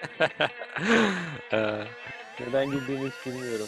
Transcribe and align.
Ee, 1.52 1.84
Neden 2.46 2.70
güldüğümü 2.70 3.10
hiç 3.10 3.26
bilmiyorum. 3.26 3.66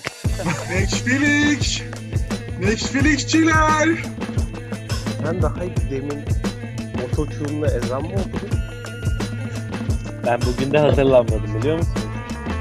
Netflix! 0.70 1.82
Netflixçiler! 2.60 3.88
Ben 5.26 5.42
daha 5.42 5.54
demin 5.90 6.24
ototune'la 7.04 7.66
ezan 7.66 8.02
mı 8.02 8.08
okudum? 8.08 8.58
Ben 10.26 10.40
bugün 10.46 10.72
de 10.72 10.78
hazırlanmadım 10.78 11.54
biliyor 11.58 11.76
musun? 11.76 11.94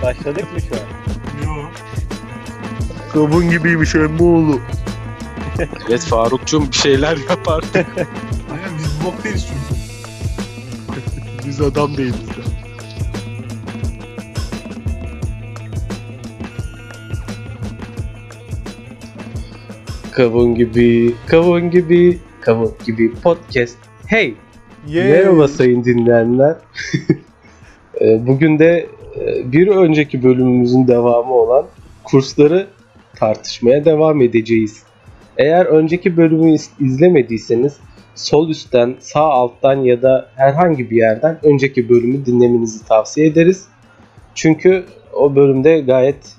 Başladık 0.04 0.54
mı 0.54 0.62
şu 0.62 0.76
an? 0.76 0.88
Yo. 1.46 1.64
Kavun 3.14 3.50
gibiymiş 3.50 3.96
emmoğlu. 3.96 4.60
evet 5.90 6.02
Faruk'cum 6.02 6.68
bir 6.68 6.78
şeyler 6.78 7.18
yap 7.18 7.48
artık. 7.48 7.88
Aynen 8.52 8.78
biz 8.78 9.04
blok 9.04 9.24
değiliz 9.24 9.48
çünkü. 9.48 9.82
Biz 11.48 11.62
adam 11.62 11.98
değiliz 11.98 12.16
Kavun 20.22 20.56
gibi, 20.56 21.14
kavun 21.28 21.72
gibi, 21.72 22.18
kavun 22.42 22.72
gibi 22.86 23.14
podcast. 23.14 23.78
Hey! 24.08 24.34
Merhaba 24.88 25.48
sayın 25.48 25.84
dinleyenler. 25.84 26.56
Ee, 28.02 28.28
Bugün 28.28 28.60
de 28.60 28.88
e, 29.20 29.52
bir 29.52 29.68
önceki 29.68 30.24
bölümümüzün 30.24 30.88
devamı 30.88 31.34
olan 31.34 31.66
kursları 32.04 32.68
tartışmaya 33.16 33.86
devam 33.86 34.22
edeceğiz. 34.22 34.84
Eğer 35.38 35.66
önceki 35.66 36.18
bölümü 36.18 36.54
iz- 36.54 36.72
izlemediyseniz 36.80 37.78
sol 38.16 38.50
üstten, 38.50 38.96
sağ 39.00 39.30
alttan 39.30 39.76
ya 39.76 40.02
da 40.02 40.30
herhangi 40.36 40.90
bir 40.90 40.98
yerden 40.98 41.40
önceki 41.44 41.90
bölümü 41.90 42.26
dinlemenizi 42.26 42.86
tavsiye 42.86 43.28
ederiz. 43.28 43.66
Çünkü 44.36 44.84
o 45.14 45.36
bölümde 45.36 45.80
gayet 45.80 46.36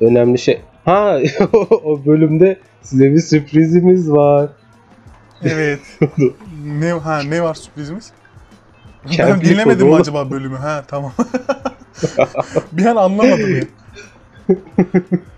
önemli 0.00 0.38
şey. 0.38 0.60
Ha 0.84 1.18
o 1.84 2.04
bölümde 2.06 2.56
size 2.82 3.12
bir 3.12 3.20
sürprizimiz 3.20 4.10
var. 4.10 4.50
Evet. 5.42 5.80
ne 6.64 6.92
ha 6.92 7.22
ne 7.22 7.42
var 7.42 7.54
sürprizimiz? 7.54 8.12
ben 9.18 9.40
dinlemedim 9.40 9.88
mi 9.88 9.94
acaba 9.94 10.30
bölümü? 10.30 10.56
Ha 10.56 10.84
tamam. 10.88 11.12
bir 12.72 12.86
an 12.86 12.96
anlamadım 12.96 13.56
ya. 13.56 13.64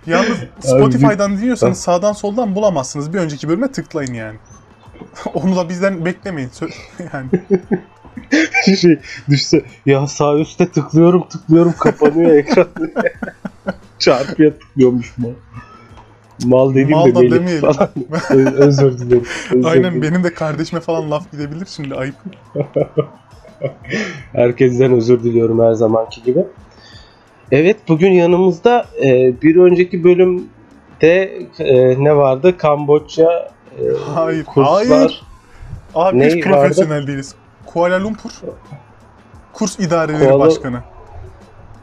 Yalnız 0.06 0.38
Spotify'dan 0.60 1.38
dinliyorsanız 1.38 1.78
sağdan 1.78 2.12
soldan 2.12 2.54
bulamazsınız. 2.54 3.12
Bir 3.12 3.18
önceki 3.18 3.48
bölüme 3.48 3.72
tıklayın 3.72 4.14
yani. 4.14 4.38
Onu 5.34 5.56
da 5.56 5.68
bizden 5.68 6.04
beklemeyin. 6.04 6.48
Sö- 6.48 6.72
yani 7.12 7.28
şey 8.76 8.98
düşse 9.28 9.64
ya 9.86 10.06
sağ 10.06 10.38
üstte 10.38 10.68
tıklıyorum 10.68 11.28
tıklıyorum 11.28 11.72
kapanıyor 11.72 12.30
ekran. 12.30 12.68
Çarpıya 13.98 14.58
tıklıyormuş 14.58 15.18
mal. 15.18 15.30
Mal 16.44 16.70
dediğim 16.70 16.90
Mal 16.90 17.06
de 17.06 17.14
da 17.14 17.20
Melih 17.20 17.32
demeyelim. 17.32 17.72
falan. 17.72 17.90
Özür 18.56 18.98
dilerim. 18.98 19.24
Özür 19.54 19.64
aynen 19.68 19.82
dilerim. 19.84 20.02
benim 20.02 20.24
de 20.24 20.34
kardeşime 20.34 20.80
falan 20.80 21.10
laf 21.10 21.32
gidebilir 21.32 21.66
şimdi 21.76 21.94
ayıp. 21.94 22.14
Herkesten 24.32 24.92
özür 24.92 25.22
diliyorum 25.22 25.62
her 25.62 25.72
zamanki 25.72 26.22
gibi. 26.22 26.44
Evet 27.52 27.76
bugün 27.88 28.10
yanımızda 28.12 28.86
e, 29.04 29.42
bir 29.42 29.56
önceki 29.56 30.04
bölümde 30.04 31.32
e, 31.58 32.04
ne 32.04 32.16
vardı? 32.16 32.56
Kamboçya 32.58 33.48
e, 33.78 33.82
Hayır, 34.14 34.44
kurslar. 34.44 34.86
hayır. 34.88 35.22
Abi 35.94 36.18
Ne 36.18 36.26
hiç 36.26 36.46
vardı? 36.46 36.56
profesyonel 36.60 37.06
değiliz. 37.06 37.34
Kuala 37.66 38.02
Lumpur 38.04 38.30
Kurs 39.52 39.78
İdareleri 39.78 40.28
Kuala- 40.28 40.38
Başkanı. 40.46 40.80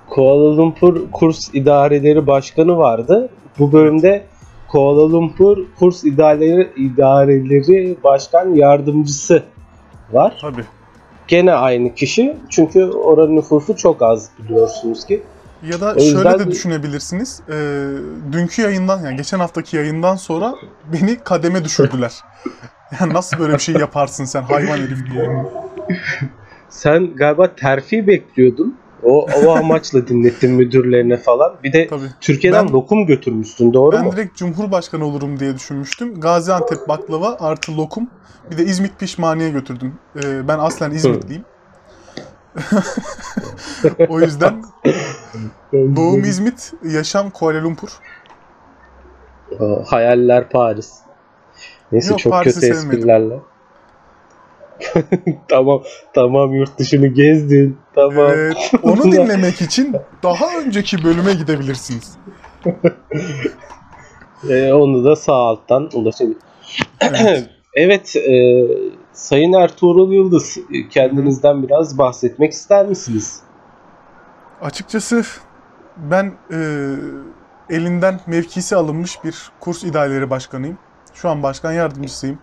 Kuala 0.09 0.57
Lumpur 0.57 1.11
Kurs 1.11 1.49
İdareleri 1.53 2.27
Başkanı 2.27 2.77
vardı. 2.77 3.29
Bu 3.59 3.71
bölümde 3.71 4.23
Kuala 4.71 5.11
Lumpur 5.11 5.57
Kurs 5.79 6.03
İdareleri, 6.03 6.69
İdareleri 6.75 7.97
Başkan 8.03 8.53
Yardımcısı 8.55 9.43
var. 10.11 10.37
Tabii. 10.41 10.65
Gene 11.27 11.53
aynı 11.53 11.95
kişi 11.95 12.37
çünkü 12.49 12.83
oranın 12.85 13.35
nüfusu 13.35 13.75
çok 13.75 14.01
az 14.01 14.29
biliyorsunuz 14.39 15.05
ki. 15.05 15.23
Ya 15.71 15.81
da 15.81 15.93
O 15.97 16.01
yüzden- 16.01 16.23
şöyle 16.23 16.39
de 16.39 16.51
düşünebilirsiniz. 16.51 17.41
Ee, 17.49 17.53
dünkü 18.31 18.61
yayından 18.61 19.01
yani 19.05 19.17
geçen 19.17 19.39
haftaki 19.39 19.77
yayından 19.77 20.15
sonra 20.15 20.55
beni 20.93 21.17
kademe 21.23 21.63
düşürdüler. 21.63 22.13
yani 23.01 23.13
nasıl 23.13 23.39
böyle 23.39 23.53
bir 23.53 23.59
şey 23.59 23.75
yaparsın 23.75 24.25
sen 24.25 24.41
hayvan 24.41 24.77
herif 24.77 25.11
diye. 25.13 25.45
Sen 26.69 27.15
galiba 27.15 27.55
terfi 27.55 28.07
bekliyordun. 28.07 28.77
O, 29.03 29.27
o 29.45 29.51
amaçla 29.51 30.07
dinlettin 30.07 30.51
müdürlerine 30.51 31.17
falan. 31.17 31.55
Bir 31.63 31.73
de 31.73 31.87
Tabii. 31.87 32.05
Türkiye'den 32.21 32.67
Ben- 32.67 32.73
lokum 32.73 33.05
götürmüşsün 33.05 33.73
doğru 33.73 33.95
Ben 33.95 34.05
mu? 34.05 34.11
direkt 34.11 34.37
Cumhurbaşkanı 34.37 35.05
olurum 35.05 35.39
diye 35.39 35.55
düşünmüştüm. 35.55 36.19
Gaziantep 36.19 36.87
baklava 36.87 37.37
artı 37.39 37.77
lokum. 37.77 38.09
Bir 38.51 38.57
de 38.57 38.63
İzmit 38.63 38.99
pişmaniye 38.99 39.49
götürdüm. 39.49 39.93
Ee, 40.23 40.47
ben 40.47 40.59
aslen 40.59 40.91
İzmitliyim. 40.91 41.45
o 44.09 44.19
yüzden 44.19 44.63
doğum 45.73 46.23
İzmit, 46.23 46.73
yaşam 46.83 47.29
Kuala 47.29 47.63
Lumpur. 47.63 47.89
O, 49.59 49.83
hayaller 49.87 50.49
Paris. 50.49 50.93
Neyse 51.91 52.09
Yok, 52.09 52.19
çok 52.19 52.31
Paris'i 52.33 52.59
kötü 52.59 52.73
sevmedim. 52.73 52.91
esprilerle. 52.99 53.39
tamam 55.49 55.81
tamam 56.13 56.53
yurt 56.53 56.79
dışını 56.79 57.07
gezdin. 57.07 57.77
Tamam. 57.95 58.31
Evet, 58.31 58.71
onu 58.83 59.03
dinlemek 59.03 59.61
için 59.61 59.95
daha 60.23 60.59
önceki 60.59 61.03
bölüme 61.03 61.33
gidebilirsiniz. 61.33 62.17
Ee, 64.49 64.73
onu 64.73 65.05
da 65.05 65.15
sağ 65.15 65.33
alttan 65.33 65.89
ulaşabilir. 65.93 66.37
Evet. 67.01 67.49
Evet, 67.75 68.15
e, 68.15 68.67
Sayın 69.13 69.53
Ertuğrul 69.53 70.11
Yıldız, 70.13 70.57
e, 70.57 70.89
kendinizden 70.89 71.63
biraz 71.63 71.97
bahsetmek 71.97 72.51
ister 72.51 72.85
misiniz? 72.85 73.39
Açıkçası 74.61 75.23
ben 75.97 76.33
e, 76.51 76.59
elinden 77.69 78.19
mevkisi 78.27 78.75
alınmış 78.75 79.23
bir 79.23 79.51
kurs 79.59 79.83
idareleri 79.83 80.29
başkanıyım. 80.29 80.77
Şu 81.13 81.29
an 81.29 81.43
başkan 81.43 81.71
yardımcısıyım. 81.71 82.39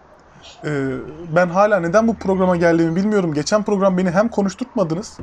E, 0.64 0.70
ben 1.36 1.48
hala 1.48 1.80
neden 1.80 2.08
bu 2.08 2.14
programa 2.14 2.56
geldiğimi 2.56 2.96
bilmiyorum. 2.96 3.34
Geçen 3.34 3.62
program 3.62 3.98
beni 3.98 4.10
hem 4.10 4.28
konuşturtmadınız 4.28 5.18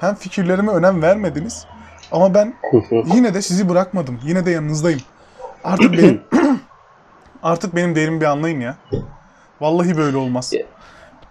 hem 0.00 0.14
fikirlerime 0.14 0.72
önem 0.72 1.02
vermediniz. 1.02 1.66
Ama 2.12 2.34
ben 2.34 2.54
yine 3.14 3.34
de 3.34 3.42
sizi 3.42 3.68
bırakmadım. 3.68 4.20
Yine 4.24 4.46
de 4.46 4.50
yanınızdayım. 4.50 5.00
Artık 5.64 5.92
benim 5.92 6.20
artık 7.42 7.76
benim 7.76 7.94
değerimi 7.94 8.20
bir 8.20 8.26
anlayın 8.26 8.60
ya. 8.60 8.76
Vallahi 9.60 9.96
böyle 9.96 10.16
olmaz. 10.16 10.52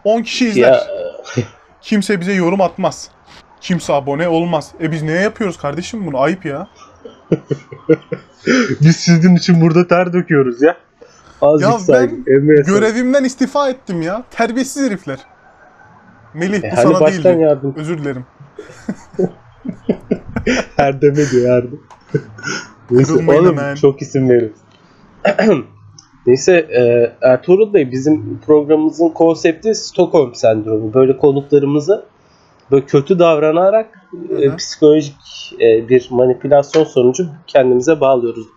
10 0.04 0.22
kişi 0.22 0.48
izler. 0.48 0.88
Kimse 1.82 2.22
bize 2.22 2.34
yorum 2.34 2.62
atmaz. 2.62 3.10
Kimse 3.62 3.94
abone 3.94 4.28
olmaz. 4.28 4.72
E 4.82 4.92
biz 4.92 5.02
neye 5.04 5.22
yapıyoruz 5.22 5.58
kardeşim 5.58 6.06
bunu? 6.06 6.20
Ayıp 6.22 6.46
ya. 6.46 6.68
biz 8.82 8.96
sizin 8.96 9.36
için 9.36 9.62
burada 9.62 9.88
ter 9.88 10.14
döküyoruz 10.14 10.62
ya. 10.62 10.78
Azıcık 11.42 11.72
Ya 11.72 11.78
ben 11.80 11.84
saygı, 11.84 12.16
saygı. 12.26 12.62
Görevimden 12.62 13.24
istifa 13.24 13.70
ettim 13.70 14.02
ya. 14.02 14.24
Terbiyesiz 14.32 14.86
herifler. 14.88 15.20
Melih 16.34 16.58
E, 16.64 16.72
bu 16.72 16.78
hani 16.78 16.82
sana 16.82 17.00
başkan 17.00 17.24
değildi. 17.24 17.44
yardım. 17.44 17.74
Özür 17.78 17.98
dilerim. 17.98 18.26
Erdem'e 20.78 21.30
diyor 21.32 21.58
Erdem. 21.58 21.80
Neyse 22.92 23.14
oğlum 23.14 23.58
hemen. 23.58 23.76
çok 23.76 24.02
isim 24.02 24.30
veririz. 24.30 24.58
Neyse 26.28 26.54
e, 26.54 27.12
Ertuğrul 27.22 27.74
Bey 27.74 27.92
bizim 27.92 28.40
programımızın 28.46 29.10
konsepti 29.10 29.76
Stockholm 29.76 30.36
sendromu. 30.36 30.94
Böyle 30.94 31.18
konuklarımızı 31.18 32.06
böyle 32.72 32.86
kötü 32.86 33.20
davranarak 33.20 34.08
e, 34.40 34.46
Hı 34.46 34.56
psikolojik 34.56 35.16
e, 35.62 35.90
bir 35.90 36.08
manipülasyon 36.12 36.84
sonucu 36.84 37.28
kendimize 37.48 38.02
bağlıyoruz. 38.02 38.48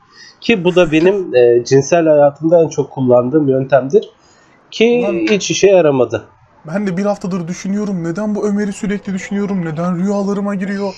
Ki 0.43 0.65
bu 0.65 0.75
da 0.77 0.93
benim 0.93 1.35
e, 1.35 1.65
cinsel 1.65 2.07
hayatımda 2.07 2.63
en 2.63 2.69
çok 2.69 2.91
kullandığım 2.91 3.49
yöntemdir. 3.49 4.11
Ki 4.71 5.05
Ulan- 5.05 5.35
hiç 5.35 5.51
işe 5.51 5.67
yaramadı. 5.67 6.25
Ben 6.67 6.87
de 6.87 6.97
bir 6.97 7.05
haftadır 7.05 7.49
düşünüyorum. 7.49 8.05
Neden 8.05 8.35
bu 8.35 8.49
Ömer'i 8.49 8.73
sürekli 8.73 9.15
düşünüyorum? 9.15 9.65
Neden 9.65 9.99
rüyalarıma 9.99 10.55
giriyor? 10.55 10.95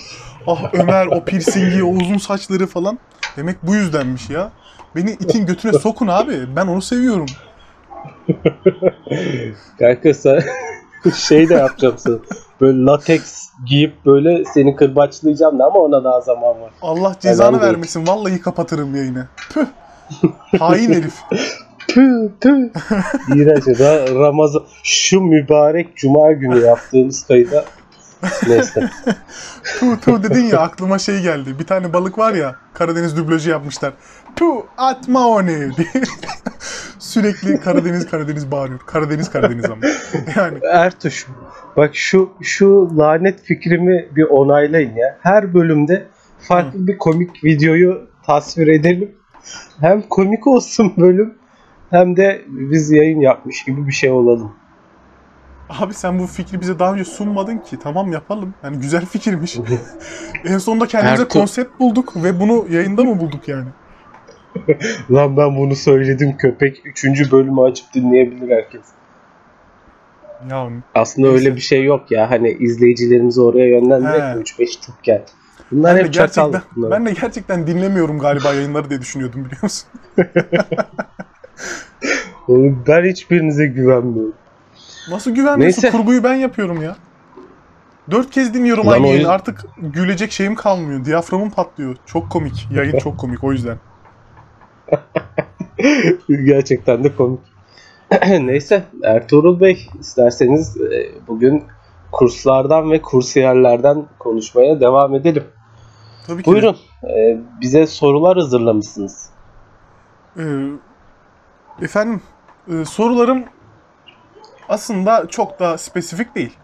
Ah 0.47 0.73
Ömer 0.73 1.07
o 1.07 1.23
piercingi, 1.23 1.83
o 1.83 1.87
uzun 1.87 2.17
saçları 2.17 2.67
falan. 2.67 2.99
Demek 3.37 3.55
bu 3.63 3.75
yüzdenmiş 3.75 4.29
ya. 4.29 4.51
Beni 4.95 5.11
itin 5.11 5.45
götüne 5.45 5.73
sokun 5.73 6.07
abi. 6.07 6.55
Ben 6.55 6.67
onu 6.67 6.81
seviyorum. 6.81 7.25
Kanka 9.79 10.13
sen 10.13 10.43
şey 11.15 11.49
de 11.49 11.53
yapacağım 11.53 11.95
sana. 11.97 12.17
Böyle 12.61 12.85
lateks 12.85 13.49
giyip 13.65 14.05
böyle 14.05 14.45
seni 14.45 14.75
kırbaçlayacağım 14.75 15.59
da 15.59 15.65
ama 15.65 15.79
ona 15.79 16.03
daha 16.03 16.21
zaman 16.21 16.61
var. 16.61 16.71
Allah 16.81 17.15
cezanı 17.19 17.61
değil. 17.61 17.71
vermesin. 17.71 18.07
Vallahi 18.07 18.41
kapatırım 18.41 18.95
yayını. 18.95 19.27
Püh. 19.53 19.65
Hain 20.59 20.93
herif. 20.93 21.15
Tüh 21.87 22.29
tüh. 22.41 22.69
İğrenç. 23.35 23.63
Ra- 23.63 24.19
Ramazan 24.19 24.63
şu 24.83 25.21
mübarek 25.21 25.97
cuma 25.97 26.31
günü 26.31 26.59
yaptığımız 26.59 27.27
kayda 27.27 27.65
Neyse. 28.47 28.89
Tu 29.79 29.99
tu 29.99 30.23
dedin 30.23 30.43
ya 30.43 30.59
aklıma 30.59 30.99
şey 30.99 31.21
geldi. 31.21 31.59
Bir 31.59 31.65
tane 31.65 31.93
balık 31.93 32.17
var 32.17 32.33
ya 32.33 32.55
Karadeniz 32.73 33.17
dublajı 33.17 33.49
yapmışlar. 33.49 33.93
Tu 34.35 34.45
atma 34.77 35.27
onu 35.27 35.47
diye. 35.47 35.87
Sürekli 36.99 37.59
Karadeniz 37.61 38.07
Karadeniz 38.07 38.51
bağırıyor. 38.51 38.79
Karadeniz 38.79 39.29
Karadeniz 39.29 39.65
ama. 39.65 39.77
Yani 40.35 40.59
Ertuş 40.73 41.27
bak 41.77 41.95
şu 41.95 42.29
şu 42.41 42.97
lanet 42.97 43.41
fikrimi 43.41 44.05
bir 44.15 44.23
onaylayın 44.23 44.95
ya. 44.95 45.17
Her 45.21 45.53
bölümde 45.53 46.05
farklı 46.39 46.87
bir 46.87 46.97
komik 46.97 47.43
videoyu 47.43 48.07
tasvir 48.25 48.67
edelim. 48.67 49.15
Hem 49.79 50.01
komik 50.01 50.47
olsun 50.47 50.93
bölüm 50.97 51.33
hem 51.89 52.17
de 52.17 52.41
biz 52.47 52.91
yayın 52.91 53.19
yapmış 53.19 53.63
gibi 53.63 53.87
bir 53.87 53.91
şey 53.91 54.11
olalım. 54.11 54.53
abi 55.69 55.93
sen 55.93 56.19
bu 56.19 56.27
fikri 56.27 56.61
bize 56.61 56.79
daha 56.79 56.93
önce 56.93 57.05
sunmadın 57.05 57.57
ki. 57.57 57.79
Tamam 57.79 58.11
yapalım. 58.11 58.53
Yani 58.63 58.77
güzel 58.79 59.05
fikirmiş. 59.05 59.57
en 60.45 60.57
sonunda 60.57 60.87
kendimize 60.87 61.23
Ertuğ- 61.23 61.39
konsept 61.39 61.79
bulduk 61.79 62.23
ve 62.23 62.39
bunu 62.39 62.65
yayında 62.69 63.03
mı 63.03 63.19
bulduk 63.19 63.47
yani? 63.47 63.67
Lan 65.11 65.37
ben 65.37 65.57
bunu 65.57 65.75
söyledim 65.75 66.37
köpek 66.37 66.81
3. 66.85 67.31
bölümü 67.31 67.61
açıp 67.61 67.93
dinleyebilir 67.93 68.49
herkes. 68.49 68.81
Ya 70.51 70.69
Aslında 70.95 71.27
Neyse. 71.27 71.45
öyle 71.45 71.55
bir 71.55 71.61
şey 71.61 71.83
yok 71.83 72.11
ya. 72.11 72.31
Hani 72.31 72.51
izleyicilerimizi 72.51 73.41
oraya 73.41 73.67
yönlendirmek 73.67 74.21
He. 74.21 74.63
3-5 74.63 74.81
tıkken. 74.81 75.21
Bunlar 75.71 75.95
ben 75.95 76.03
hep 76.03 76.13
gerçekten 76.13 76.61
bunlar. 76.75 76.91
ben 76.91 77.05
de 77.05 77.13
gerçekten 77.21 77.67
dinlemiyorum 77.67 78.19
galiba 78.19 78.53
yayınları 78.53 78.89
diye 78.89 79.01
düşünüyordum 79.01 79.45
biliyor 79.45 79.63
musun? 79.63 79.89
Oğlum 82.47 82.83
Ben 82.87 83.05
hiçbirinize 83.05 83.65
güvenmiyorum. 83.65 84.33
Nasıl 85.09 85.31
güvenmiyorsun? 85.31 85.81
Neyse. 85.83 85.97
Kurguyu 85.97 86.23
ben 86.23 86.33
yapıyorum 86.33 86.81
ya. 86.81 86.95
Dört 88.11 88.31
kez 88.31 88.53
dinliyorum 88.53 88.87
Lan 88.87 88.93
aynı 88.93 89.07
yayını. 89.07 89.29
Artık 89.29 89.65
gülecek 89.77 90.31
şeyim 90.31 90.55
kalmıyor. 90.55 91.05
Diyaframım 91.05 91.49
patlıyor. 91.49 91.95
Çok 92.05 92.31
komik. 92.31 92.67
Yayın 92.71 92.97
çok 93.03 93.17
komik 93.17 93.43
o 93.43 93.51
yüzden. 93.51 93.77
Gerçekten 96.45 97.03
de 97.03 97.15
komik. 97.15 97.54
Neyse 98.39 98.83
Ertuğrul 99.03 99.59
Bey 99.59 99.87
isterseniz 99.99 100.77
e, 100.77 101.11
bugün 101.27 101.63
kurslardan 102.11 102.91
ve 102.91 103.01
kursiyerlerden 103.01 104.05
konuşmaya 104.19 104.79
devam 104.79 105.15
edelim. 105.15 105.43
Tabii 106.27 106.43
ki. 106.43 106.49
de. 106.49 106.51
Buyurun 106.51 106.77
e, 107.03 107.39
bize 107.61 107.87
sorular 107.87 108.37
hazırlamışsınız. 108.37 109.29
Ee, 110.37 110.43
efendim 111.81 112.21
e, 112.67 112.85
sorularım 112.85 113.43
aslında 114.69 115.27
çok 115.27 115.59
da 115.59 115.77
spesifik 115.77 116.35
değil. 116.35 116.57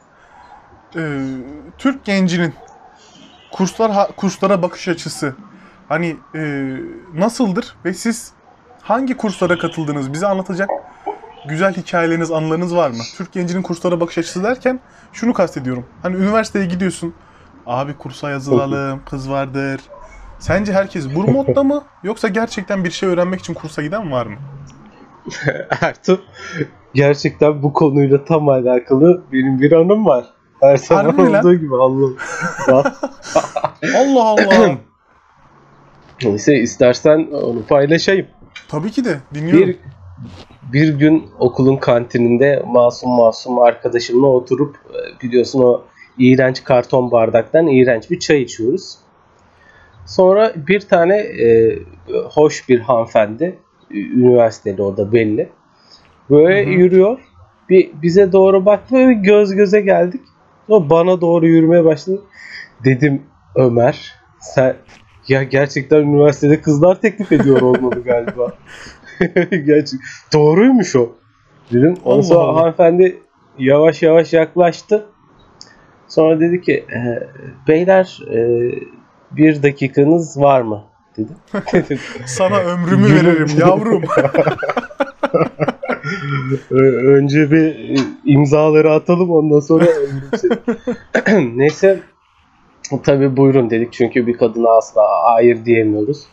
Ee, 0.96 1.20
Türk 1.78 2.06
gencinin 2.06 2.54
kurslar 3.52 4.08
kurslara 4.16 4.62
bakış 4.62 4.88
açısı 4.88 5.36
hani 5.90 6.16
e, 6.36 6.74
nasıldır 7.14 7.76
ve 7.86 7.94
siz 7.94 8.34
hangi 8.82 9.18
kurslara 9.18 9.58
katıldınız 9.58 10.14
bize 10.14 10.28
anlatacak 10.28 10.70
güzel 11.50 11.74
hikayeleriniz, 11.74 12.32
anılarınız 12.32 12.76
var 12.76 12.90
mı? 12.90 13.04
Türk 13.18 13.32
gencinin 13.32 13.62
kurslara 13.62 14.00
bakış 14.00 14.18
açısı 14.18 14.44
derken 14.44 14.80
şunu 15.14 15.34
kastediyorum. 15.34 15.86
Hani 16.02 16.16
üniversiteye 16.16 16.66
gidiyorsun. 16.66 17.14
Abi 17.66 17.94
kursa 17.98 18.30
yazılalım, 18.30 19.02
kız 19.10 19.30
vardır. 19.30 19.82
Sence 20.40 20.74
herkes 20.74 21.16
bu 21.16 21.24
modda 21.32 21.64
mı? 21.64 21.84
Yoksa 22.04 22.28
gerçekten 22.28 22.84
bir 22.84 22.92
şey 22.92 23.10
öğrenmek 23.10 23.40
için 23.40 23.54
kursa 23.54 23.82
giden 23.82 24.12
var 24.12 24.26
mı? 24.26 24.36
Ertuğ 25.82 26.22
gerçekten 26.94 27.64
bu 27.64 27.74
konuyla 27.74 28.26
tam 28.26 28.50
alakalı 28.50 29.24
benim 29.32 29.62
bir 29.62 29.72
anım 29.72 30.06
var. 30.06 30.26
Her 30.62 30.78
zaman 30.78 31.04
Harbi 31.06 31.22
mi 31.22 31.32
lan? 31.32 31.40
olduğu 31.40 31.56
gibi 31.56 31.76
Allah'ım. 31.76 32.18
Allah 33.98 34.24
Allah. 34.24 34.78
Neyse 36.24 36.56
istersen 36.56 37.28
onu 37.32 37.66
paylaşayım. 37.66 38.28
Tabii 38.68 38.92
ki 38.92 39.06
de 39.06 39.18
dinliyorum. 39.34 39.68
Bir 39.68 39.78
bir 40.73 41.00
gün 41.00 41.29
okulun 41.39 41.77
kantininde 41.77 42.63
masum 42.68 43.12
masum 43.12 43.59
arkadaşımla 43.59 44.27
oturup 44.27 44.75
e, 44.75 45.21
biliyorsun 45.23 45.62
o 45.62 45.81
iğrenç 46.18 46.63
karton 46.63 47.12
bardaktan 47.12 47.68
iğrenç 47.68 48.12
bir 48.12 48.19
çay 48.19 48.41
içiyoruz. 48.41 48.97
Sonra 50.06 50.53
bir 50.56 50.79
tane 50.79 51.18
e, 51.18 51.79
hoş 52.29 52.69
bir 52.69 52.79
hanımefendi 52.79 53.59
üniversiteli 53.91 54.81
o 54.81 54.97
da 54.97 55.13
belli. 55.13 55.50
Böyle 56.29 56.65
Hı 56.65 56.69
hı. 56.69 56.73
yürüyor. 56.73 57.19
Bir 57.69 57.89
bize 58.01 58.31
doğru 58.31 58.65
baktı 58.65 58.95
ve 58.95 59.13
göz 59.13 59.56
göze 59.56 59.81
geldik. 59.81 60.21
O 60.69 60.89
bana 60.89 61.21
doğru 61.21 61.47
yürümeye 61.47 61.85
başladı. 61.85 62.21
Dedim 62.85 63.21
Ömer 63.56 64.15
sen 64.39 64.75
ya 65.27 65.44
gerçekten 65.44 65.97
üniversitede 65.97 66.62
kızlar 66.62 67.01
teklif 67.01 67.31
ediyor 67.31 67.62
olmalı 67.62 68.03
galiba. 68.03 68.53
Gerçek 69.65 70.00
doğruymuş 70.33 70.95
o. 70.95 71.09
Dedim. 71.71 71.97
Ondan 72.06 72.21
sonra 72.21 72.39
Allah. 72.39 72.56
hanımefendi 72.62 73.19
yavaş 73.59 74.01
yavaş 74.03 74.33
yaklaştı. 74.33 75.06
Sonra 76.07 76.39
dedi 76.39 76.62
ki 76.62 76.85
"E, 76.95 77.00
beyler 77.68 78.19
e, 78.33 78.39
bir 79.31 79.63
dakikanız 79.63 80.41
var 80.41 80.62
mı? 80.62 80.83
Dedi. 81.18 81.31
Sana 82.25 82.59
ömrümü 82.63 83.15
veririm 83.15 83.47
yavrum. 83.59 84.03
"Ö- 86.71 87.15
Önce 87.18 87.51
bir 87.51 87.65
e, 87.65 87.95
imzaları 88.25 88.91
atalım 88.91 89.31
ondan 89.31 89.59
sonra 89.59 89.85
ömrüm 89.85 90.29
senin." 90.38 91.57
Neyse 91.57 92.00
tabi 93.03 93.38
buyurun 93.38 93.69
dedik 93.69 93.94
çünkü 93.94 94.27
bir 94.27 94.38
kadına 94.38 94.69
asla 94.77 95.01
hayır 95.23 95.65
diyemiyoruz. 95.65 96.23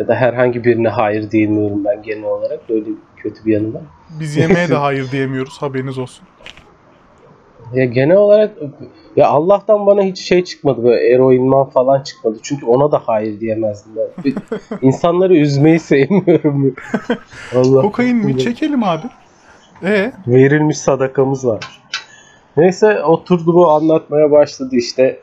Ya 0.00 0.08
da 0.08 0.14
herhangi 0.14 0.64
birine 0.64 0.88
hayır 0.88 1.30
diyemiyorum 1.30 1.84
ben 1.84 2.02
genel 2.02 2.24
olarak. 2.24 2.68
Böyle 2.68 2.90
kötü 3.16 3.44
bir 3.44 3.52
yanı 3.52 3.74
var. 3.74 3.82
Biz 4.20 4.36
yemeğe 4.36 4.68
de 4.68 4.74
hayır 4.74 5.10
diyemiyoruz 5.10 5.62
haberiniz 5.62 5.98
olsun. 5.98 6.26
Ya 7.74 7.84
genel 7.84 8.16
olarak 8.16 8.56
ya 9.16 9.28
Allah'tan 9.28 9.86
bana 9.86 10.02
hiç 10.02 10.20
şey 10.20 10.44
çıkmadı 10.44 10.84
böyle 10.84 11.14
eroinman 11.14 11.70
falan 11.70 12.02
çıkmadı. 12.02 12.38
Çünkü 12.42 12.66
ona 12.66 12.92
da 12.92 13.02
hayır 13.06 13.40
diyemezdim 13.40 13.92
ben. 13.96 14.32
İnsanları 14.82 15.36
üzmeyi 15.36 15.78
sevmiyorum. 15.78 16.74
Allah. 17.56 17.82
Kokain 17.82 18.16
mi? 18.16 18.38
Çekelim 18.38 18.82
abi. 18.82 19.06
E 19.82 20.12
Verilmiş 20.26 20.78
sadakamız 20.78 21.46
var. 21.46 21.60
Neyse 22.56 23.02
oturdu 23.02 23.54
bu 23.54 23.70
anlatmaya 23.70 24.30
başladı 24.30 24.76
işte. 24.76 25.20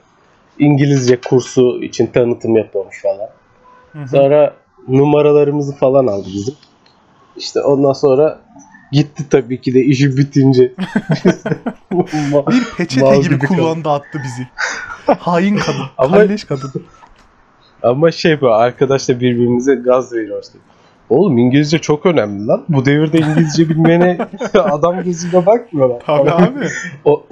İngilizce 0.60 1.22
kursu 1.30 1.84
için 1.84 2.08
tanıtım 2.08 2.58
yapıyormuş 2.58 3.02
falan. 3.02 3.30
Hı 3.92 4.00
hı. 4.00 4.08
Sonra 4.08 4.54
numaralarımızı 4.88 5.76
falan 5.76 6.08
aldı 6.08 6.28
bizim. 6.34 6.54
İşte 7.38 7.62
ondan 7.62 7.94
sonra 7.94 8.40
gitti 8.92 9.24
tabii 9.30 9.62
ki 9.62 9.74
de 9.74 9.80
işi 9.82 10.18
bitince. 10.18 10.72
bir 11.92 12.64
peçete 12.78 13.06
Mal 13.06 13.22
gibi 13.22 13.40
kullandı 13.40 13.90
attı 13.90 14.22
bizi. 14.24 14.48
Hain 15.20 15.58
kadın. 15.58 15.80
Ama- 15.98 16.18
Kalleş 16.18 16.44
kadın. 16.44 16.72
Ama 17.84 18.12
şey 18.12 18.42
bu 18.42 18.54
arkadaşla 18.54 19.20
birbirimize 19.20 19.76
gaz 19.76 20.14
veriyoruz. 20.14 20.48
Oğlum 21.10 21.38
İngilizce 21.38 21.80
çok 21.80 22.06
önemli 22.06 22.46
lan. 22.48 22.64
Bu 22.70 22.86
devirde 22.86 23.18
İngilizce 23.18 23.70
bilmeyene 23.70 24.18
adam 24.54 25.04
gözüyle 25.04 25.46
bakmıyorlar. 25.46 26.00
Tabii 26.06 26.32
abi. 26.32 26.68
o, 27.06 27.26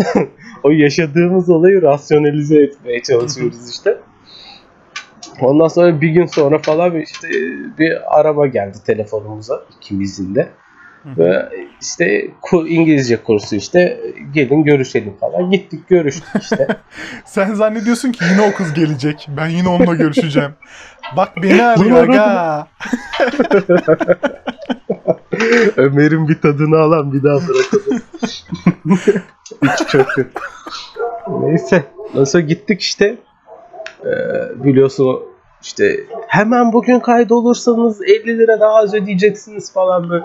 o 0.63 0.71
yaşadığımız 0.71 1.49
olayı 1.49 1.81
rasyonalize 1.81 2.61
etmeye 2.63 3.03
çalışıyoruz 3.03 3.69
işte. 3.69 3.97
Ondan 5.41 5.67
sonra 5.67 6.01
bir 6.01 6.09
gün 6.09 6.25
sonra 6.25 6.57
falan 6.57 6.99
işte 6.99 7.27
bir 7.79 8.19
araba 8.19 8.47
geldi 8.47 8.77
telefonumuza 8.85 9.63
ikimizin 9.77 10.35
de. 10.35 10.49
Ve 11.05 11.49
işte 11.81 12.27
İngilizce 12.67 13.23
kursu 13.23 13.55
işte 13.55 13.99
gelin 14.33 14.63
görüşelim 14.63 15.17
falan. 15.17 15.51
Gittik 15.51 15.87
görüştük 15.87 16.41
işte. 16.41 16.67
Sen 17.25 17.53
zannediyorsun 17.53 18.11
ki 18.11 18.25
yine 18.31 18.41
o 18.41 18.53
kız 18.57 18.73
gelecek. 18.73 19.27
Ben 19.37 19.47
yine 19.47 19.69
onunla 19.69 19.95
görüşeceğim. 19.95 20.51
Bak 21.17 21.29
beni 21.43 21.63
arıyor 21.65 22.09
aga. 22.09 22.67
Ömer'in 25.77 26.27
bir 26.27 26.41
tadını 26.41 26.77
alan 26.77 27.13
bir 27.13 27.23
daha 27.23 27.39
bırakalım. 27.47 28.01
Hiç 29.63 29.87
çok. 29.87 30.07
Neyse. 31.41 31.83
Ondan 32.13 32.23
sonra 32.23 32.43
gittik 32.43 32.81
işte. 32.81 33.17
Ee, 34.05 34.63
biliyorsun 34.63 35.19
işte 35.61 35.99
hemen 36.27 36.73
bugün 36.73 36.99
kaydolursanız 36.99 38.01
50 38.01 38.37
lira 38.37 38.59
daha 38.59 38.75
az 38.75 38.93
ödeyeceksiniz 38.93 39.73
falan 39.73 40.09
böyle 40.09 40.23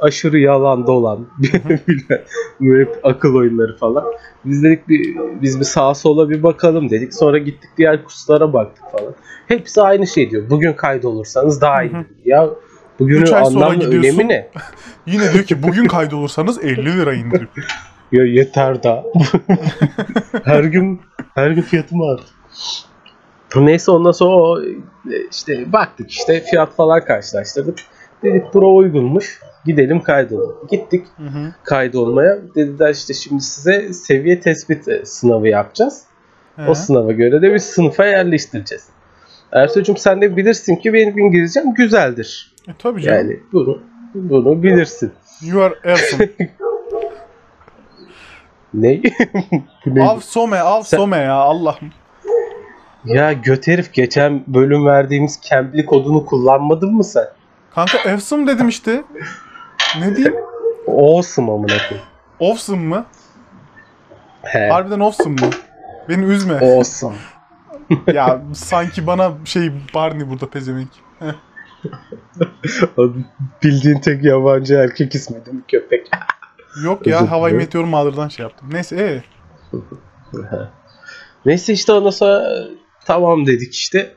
aşırı 0.00 0.38
yalan 0.38 0.86
dolan 0.86 1.26
böyle 2.60 2.88
akıl 3.02 3.34
oyunları 3.34 3.76
falan. 3.76 4.04
Biz 4.44 4.62
dedik 4.62 4.88
bir 4.88 5.16
biz 5.42 5.60
bir 5.60 5.64
sağa 5.64 5.94
sola 5.94 6.30
bir 6.30 6.42
bakalım 6.42 6.90
dedik. 6.90 7.14
Sonra 7.14 7.38
gittik 7.38 7.70
diğer 7.78 8.04
kurslara 8.04 8.52
baktık 8.52 8.84
falan. 8.92 9.14
Hepsi 9.48 9.82
aynı 9.82 10.06
şey 10.06 10.30
diyor. 10.30 10.50
Bugün 10.50 10.72
kaydolursanız 10.72 11.60
daha 11.60 11.82
iyi. 11.82 11.92
Ya 12.24 12.48
bugünün 12.98 13.22
Üç 13.22 13.32
ay 13.32 13.44
sonra 13.44 13.64
anlamlı 13.64 13.84
gidiyorsun. 13.84 14.10
önemi 14.18 14.28
ne? 14.28 14.48
Yine 15.06 15.32
diyor 15.32 15.44
ki 15.44 15.62
bugün 15.62 15.84
kaydolursanız 15.88 16.64
50 16.64 16.98
lira 16.98 17.14
indirim. 17.14 17.48
Ya 18.12 18.24
yeter 18.24 18.82
da. 18.82 19.04
her 20.44 20.64
gün 20.64 21.00
Her 21.34 21.50
gün 21.50 21.62
fiyatım 21.62 22.00
var. 22.00 22.20
Neyse 23.56 23.90
ondan 23.90 24.10
sonra 24.10 24.36
o 24.36 24.62
e, 24.62 24.74
işte 25.30 25.72
baktık 25.72 26.10
işte 26.10 26.40
fiyat 26.40 26.76
falan 26.76 27.04
karşılaştırdık. 27.04 27.78
Dedik 28.22 28.54
bura 28.54 28.66
uygunmuş. 28.66 29.40
Gidelim 29.66 30.02
kaydolalım. 30.02 30.56
Gittik 30.70 31.06
Hı 31.16 31.22
hı. 31.22 31.54
kaydolmaya. 31.64 32.38
Dediler 32.54 32.94
işte 32.94 33.14
şimdi 33.14 33.42
size 33.42 33.92
seviye 33.92 34.40
tespit 34.40 34.88
e, 34.88 35.04
sınavı 35.04 35.48
yapacağız. 35.48 36.02
He. 36.56 36.70
O 36.70 36.74
sınava 36.74 37.12
göre 37.12 37.42
de 37.42 37.52
bir 37.52 37.58
sınıfa 37.58 38.06
yerleştireceğiz. 38.06 38.84
Ertuğ'cum 39.52 39.96
sen 39.96 40.22
de 40.22 40.36
bilirsin 40.36 40.76
ki 40.76 40.92
benim 40.92 41.18
İngilizcem 41.18 41.74
güzeldir. 41.74 42.54
E, 42.68 42.72
tabii 42.78 43.02
canım. 43.02 43.18
Yani 43.18 43.40
bunu 43.52 43.82
bunu 44.14 44.62
bilirsin. 44.62 45.12
You 45.42 45.62
are 45.62 45.74
awesome. 45.84 46.28
Ne? 48.74 49.00
Av 50.02 50.20
some, 50.20 50.60
av 50.60 50.82
some 50.82 51.16
ya 51.16 51.34
Allah'ım. 51.34 51.92
Ya 53.04 53.32
göt 53.32 53.66
herif 53.66 53.92
geçen 53.92 54.44
bölüm 54.46 54.86
verdiğimiz 54.86 55.40
Cambly 55.42 55.86
kodunu 55.86 56.26
kullanmadın 56.26 56.94
mı 56.94 57.04
sen? 57.04 57.24
Kanka 57.74 57.98
awesome 57.98 58.46
dedim 58.46 58.68
işte. 58.68 59.04
Ne 59.98 60.16
diyeyim? 60.16 60.36
Awesome 60.88 61.52
amına 61.52 61.72
koyayım. 61.88 62.08
Awesome 62.40 62.86
mı? 62.86 63.04
He. 64.42 64.68
Harbiden 64.68 65.00
awesome 65.00 65.46
mı? 65.46 65.52
Beni 66.08 66.24
üzme. 66.24 66.54
Awesome. 66.54 67.16
ya 68.14 68.42
sanki 68.54 69.06
bana 69.06 69.32
şey 69.44 69.72
Barney 69.94 70.30
burada. 70.30 70.46
O 72.96 73.10
Bildiğin 73.62 74.00
tek 74.00 74.24
yabancı 74.24 74.74
erkek 74.74 75.14
ismi 75.14 75.46
değil 75.46 75.56
mi 75.56 75.62
köpek? 75.68 76.10
Yok 76.84 77.06
ya 77.06 77.30
Hawaii. 77.30 77.54
Meteor 77.54 77.84
Mother'dan 77.84 78.28
şey 78.28 78.42
yaptım. 78.42 78.68
Neyse 78.72 78.96
ee. 78.96 79.22
Neyse 81.46 81.72
işte 81.72 81.92
ondan 81.92 82.10
sonra 82.10 82.64
tamam 83.04 83.46
dedik 83.46 83.74
işte. 83.74 84.14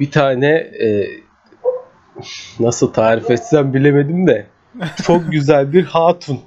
Bir 0.00 0.10
tane 0.10 0.48
e, 0.56 1.06
nasıl 2.60 2.92
tarif 2.92 3.30
etsem 3.30 3.74
bilemedim 3.74 4.26
de 4.26 4.46
çok 5.02 5.22
güzel 5.32 5.72
bir 5.72 5.84
hatun. 5.84 6.40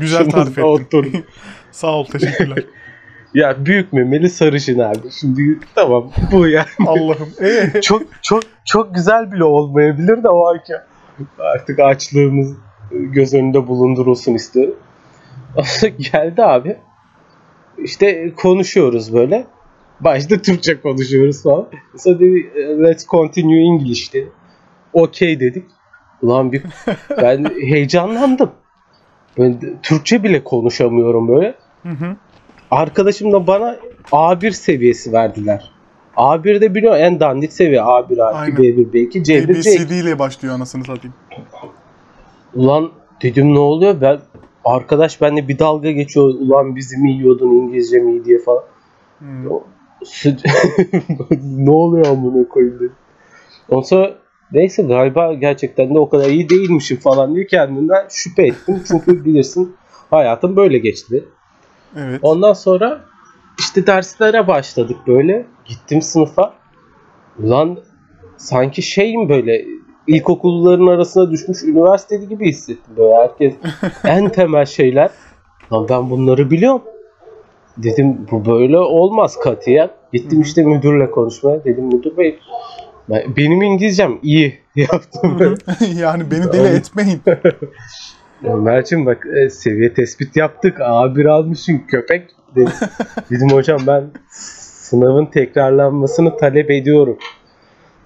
Güzel 0.00 0.30
tarif 0.30 0.58
ettin. 0.58 1.24
Sağ 1.70 1.92
ol 1.92 2.04
teşekkürler. 2.04 2.64
Ya 3.34 3.66
büyük 3.66 3.92
memeli 3.92 4.30
sarışın 4.30 4.78
abi. 4.78 5.10
Şimdi 5.20 5.58
tamam 5.74 6.10
bu 6.32 6.48
ya. 6.48 6.66
Allah'ım. 6.86 7.28
Ee. 7.40 7.80
çok 7.80 8.02
çok 8.22 8.42
çok 8.64 8.94
güzel 8.94 9.32
bile 9.32 9.44
olmayabilir 9.44 10.22
de 10.22 10.28
o 10.28 10.46
anki 10.46 10.72
artık 11.38 11.78
açlığımız 11.78 12.56
göz 12.90 13.34
önünde 13.34 13.66
bulundurulsun 13.66 14.34
istiyorum. 14.34 14.74
Geldi 16.12 16.44
abi. 16.44 16.76
İşte 17.78 18.32
konuşuyoruz 18.36 19.14
böyle. 19.14 19.46
Başta 20.00 20.42
Türkçe 20.42 20.80
konuşuyoruz 20.80 21.42
falan. 21.42 21.66
Sonra 21.96 22.18
dedi 22.18 22.50
let's 22.82 23.06
continue 23.06 23.60
English 23.60 24.14
dedi. 24.14 24.32
Okey 24.92 25.40
dedik. 25.40 25.64
Ulan 26.22 26.52
bir 26.52 26.62
ben 27.22 27.44
heyecanlandım. 27.60 28.50
Ben 29.38 29.60
Türkçe 29.82 30.22
bile 30.22 30.44
konuşamıyorum 30.44 31.28
böyle. 31.28 31.54
Hı 31.82 31.88
hı. 31.88 32.16
Arkadaşım 32.70 33.32
da 33.32 33.46
bana 33.46 33.76
A1 34.12 34.52
seviyesi 34.52 35.12
verdiler. 35.12 35.70
A1 36.16 36.60
de 36.60 36.74
biliyor 36.74 36.96
en 36.96 37.20
dandik 37.20 37.52
seviye 37.52 37.80
A1, 37.80 38.16
A2, 38.16 38.32
Aynen. 38.34 38.56
B1, 38.56 38.92
B2, 38.92 39.10
C1, 39.12 39.46
C2. 39.46 39.80
ABCD 39.80 39.90
ile 39.90 40.18
başlıyor 40.18 40.54
anasını 40.54 40.84
satayım. 40.84 41.14
Ulan 42.54 42.90
dedim 43.22 43.54
ne 43.54 43.58
oluyor 43.58 44.00
ben 44.00 44.20
arkadaş 44.64 45.20
benimle 45.20 45.48
bir 45.48 45.58
dalga 45.58 45.90
geçiyor 45.90 46.26
ulan 46.26 46.76
bizi 46.76 46.96
mi 46.96 47.12
yiyordun 47.12 47.50
İngilizce 47.50 47.98
mi 47.98 48.12
iyi 48.12 48.24
diye 48.24 48.38
falan. 48.38 48.62
Hmm. 49.18 49.50
Ne 51.42 51.70
oluyor 51.70 52.06
amına 52.06 52.48
koyayım 52.48 52.76
dedim. 52.76 52.92
Sonra 53.82 54.14
neyse 54.52 54.82
galiba 54.82 55.34
gerçekten 55.34 55.94
de 55.94 55.98
o 55.98 56.08
kadar 56.08 56.28
iyi 56.28 56.48
değilmişim 56.48 56.96
falan 56.96 57.34
diye 57.34 57.46
kendimden 57.46 58.06
şüphe 58.10 58.42
ettim. 58.42 58.82
Çünkü 58.88 59.24
bilirsin 59.24 59.76
hayatım 60.10 60.56
böyle 60.56 60.78
geçti. 60.78 61.24
Evet. 61.96 62.20
Ondan 62.22 62.52
sonra 62.52 63.04
işte 63.58 63.86
derslere 63.86 64.46
başladık 64.46 64.96
böyle. 65.06 65.46
Gittim 65.64 66.02
sınıfa. 66.02 66.54
Ulan 67.38 67.78
sanki 68.36 68.82
şeyim 68.82 69.28
böyle 69.28 69.64
ilkokulların 70.06 70.86
arasına 70.86 71.30
düşmüş 71.30 71.62
üniversiteli 71.62 72.28
gibi 72.28 72.48
hissettim 72.48 72.94
böyle 72.96 73.14
herkes 73.14 73.54
en 74.04 74.28
temel 74.28 74.66
şeyler. 74.66 75.10
Lan 75.72 75.86
ben 75.88 76.10
bunları 76.10 76.50
biliyorum. 76.50 76.82
Dedim 77.76 78.26
bu 78.30 78.46
böyle 78.46 78.78
olmaz 78.78 79.38
katiyen. 79.38 79.90
Gittim 80.12 80.40
işte 80.40 80.62
müdürle 80.62 81.10
konuşmaya. 81.10 81.64
Dedim 81.64 81.84
müdür 81.84 82.16
bey 82.16 82.38
ben- 83.10 83.36
benim 83.36 83.62
İngilizcem 83.62 84.18
iyi 84.22 84.58
yaptım. 84.76 85.38
yani 86.00 86.30
beni 86.30 86.52
deli 86.52 86.68
etmeyin. 86.76 87.20
Ömerciğim 88.44 89.06
bak 89.06 89.26
e, 89.44 89.50
seviye 89.50 89.94
tespit 89.94 90.36
yaptık. 90.36 90.78
A1 90.78 91.28
almışsın 91.30 91.78
köpek. 91.88 92.30
Dedim, 92.56 92.72
dedim 93.30 93.50
hocam 93.50 93.80
ben 93.86 94.04
sınavın 94.30 95.26
tekrarlanmasını 95.26 96.36
talep 96.36 96.70
ediyorum. 96.70 97.18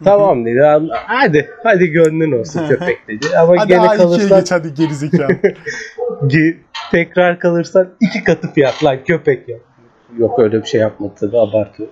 Tamam 0.05 0.45
dedi. 0.45 0.67
"An- 0.67 0.89
Hadi 0.93 1.51
hadi 1.65 1.87
gönlün 1.87 2.33
olsun 2.41 2.69
köpek 2.69 3.09
dedi. 3.09 3.27
Ama 3.39 3.55
Hadi 3.59 3.69
gene 3.69 3.81
A2'ye 3.87 3.97
kalırsan 3.97 4.39
geç 4.41 4.53
hadi 4.53 4.75
gerizekalı. 4.75 5.29
ge- 6.23 6.57
tekrar 6.91 7.39
kalırsan 7.39 7.89
iki 8.01 8.25
katı 8.25 8.53
fiyat 8.53 8.85
lan 8.85 8.97
köpek 9.07 9.49
ya. 9.49 9.57
Yok 10.19 10.39
öyle 10.39 10.63
bir 10.63 10.67
şey 10.67 10.81
yapmadı 10.81 11.13
tabii 11.21 11.39
abartıyor. 11.39 11.89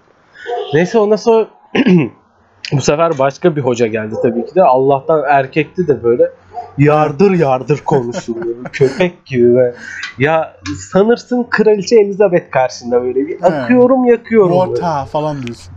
Neyse 0.75 0.99
ondan 0.99 1.17
sonra 1.17 1.47
bu 2.73 2.81
sefer 2.81 3.19
başka 3.19 3.57
bir 3.57 3.61
hoca 3.61 3.87
geldi 3.87 4.15
tabii 4.23 4.47
ki 4.47 4.55
de. 4.55 4.63
Allah'tan 4.63 5.23
erkekti 5.29 5.89
de 5.89 6.03
böyle 6.03 6.31
yardır 6.79 7.31
yardır 7.31 7.79
konuşuyor. 7.79 8.47
Köpek 8.73 9.27
gibi 9.27 9.57
ve 9.57 9.75
ya 10.19 10.57
sanırsın 10.93 11.47
kraliçe 11.51 11.97
Elizabeth 11.97 12.51
karşında 12.51 13.03
böyle 13.03 13.27
bir 13.27 13.43
akıyorum 13.43 14.05
yakıyorum. 14.05 14.75
Water 14.75 15.07
falan 15.07 15.43
diyorsun. 15.43 15.75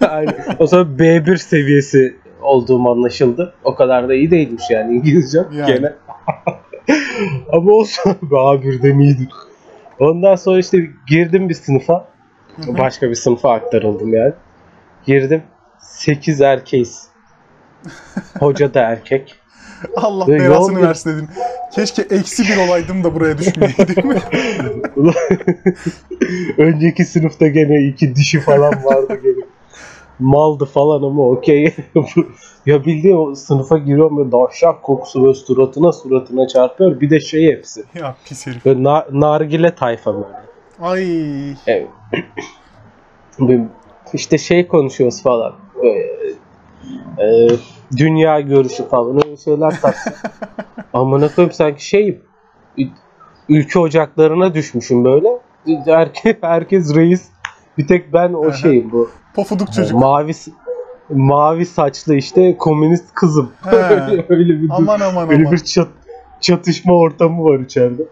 Aynen. 0.08 0.56
O 0.58 0.66
zaman 0.66 0.96
B1 0.96 1.38
seviyesi 1.38 2.16
olduğum 2.42 2.90
anlaşıldı. 2.90 3.54
O 3.64 3.74
kadar 3.74 4.08
da 4.08 4.14
iyi 4.14 4.30
değilmiş 4.30 4.64
yani 4.70 4.96
İngilizcem 4.96 5.46
Yani. 5.52 5.66
gene. 5.66 5.92
Ama 7.52 7.72
olsun 7.72 8.10
abi 8.10 8.34
A1'den 8.34 8.98
iyidir. 8.98 9.28
Ondan 10.00 10.34
sonra 10.34 10.58
işte 10.58 10.78
girdim 11.08 11.48
bir 11.48 11.54
sınıfa. 11.54 12.08
Başka 12.66 13.10
bir 13.10 13.14
sınıfa 13.14 13.52
aktarıldım 13.52 14.14
yani. 14.14 14.32
Girdim. 15.06 15.42
8 15.80 16.40
erkeğiz. 16.40 17.08
Hoca 18.40 18.74
da 18.74 18.80
erkek. 18.80 19.34
Allah 19.96 20.28
Ve 20.28 20.38
belasını 20.38 20.80
yol- 20.80 20.88
versin 20.88 21.10
dedim. 21.14 21.28
Keşke 21.74 22.02
eksi 22.02 22.42
bir 22.42 22.56
olaydım 22.56 23.04
da 23.04 23.14
buraya 23.14 23.38
düşmeyeydim. 23.38 24.10
Ulan, 24.96 25.14
Önceki 26.58 27.04
sınıfta 27.04 27.46
gene 27.48 27.82
iki 27.88 28.14
dişi 28.16 28.40
falan 28.40 28.84
vardı 28.84 29.20
gene. 29.22 29.44
Maldı 30.18 30.64
falan 30.64 31.02
ama 31.02 31.22
okey. 31.28 31.74
ya 32.66 32.84
bildiğin 32.84 33.16
o 33.16 33.34
sınıfa 33.34 33.78
giriyorum 33.78 34.18
ve 34.18 34.32
dahşak 34.32 34.82
kokusu 34.82 35.22
böyle 35.22 35.34
suratına 35.34 35.92
suratına 35.92 36.48
çarpıyor. 36.48 37.00
Bir 37.00 37.10
de 37.10 37.20
şey 37.20 37.46
hepsi. 37.52 37.84
ya 37.94 38.16
pis 38.24 38.46
herif. 38.46 38.64
Böyle 38.64 38.82
na- 38.84 39.06
nargile 39.12 39.74
tayfa 39.74 40.14
böyle. 40.14 40.26
Ay. 40.80 41.50
Evet. 41.66 41.88
Böyle 43.40 43.62
işte 44.12 44.38
şey 44.38 44.66
konuşuyoruz 44.66 45.22
falan. 45.22 45.54
Böyle, 45.82 46.06
e, 47.18 47.48
dünya 47.96 48.40
görüşü 48.40 48.88
falan 48.88 49.22
şeyler 49.44 49.80
taktı. 49.80 50.14
Amına 50.92 51.34
koyayım 51.34 51.52
sanki 51.52 51.86
şeyim. 51.86 52.22
ü- 52.78 52.88
Ülke 53.48 53.78
ocaklarına 53.78 54.54
düşmüşüm 54.54 55.04
böyle. 55.04 55.28
Herkes, 55.86 56.36
herkes 56.40 56.94
reis. 56.96 57.28
Bir 57.78 57.86
tek 57.86 58.12
ben 58.12 58.32
o 58.32 58.52
şeyim 58.52 58.92
bu. 58.92 59.10
Pofuduk 59.34 59.72
çocuk. 59.72 60.00
Mavi 60.00 60.34
s- 60.34 60.50
mavi 61.10 61.66
saçlı 61.66 62.14
işte 62.16 62.56
komünist 62.56 63.14
kızım. 63.14 63.52
Öyle 64.28 64.62
bir 64.62 64.68
Aman 64.70 65.00
aman 65.00 65.28
aman. 65.28 65.52
bir 65.52 65.58
çat, 65.58 65.88
çatışma 66.40 66.94
ortamı 66.98 67.44
var 67.44 67.58
içeride. 67.60 68.02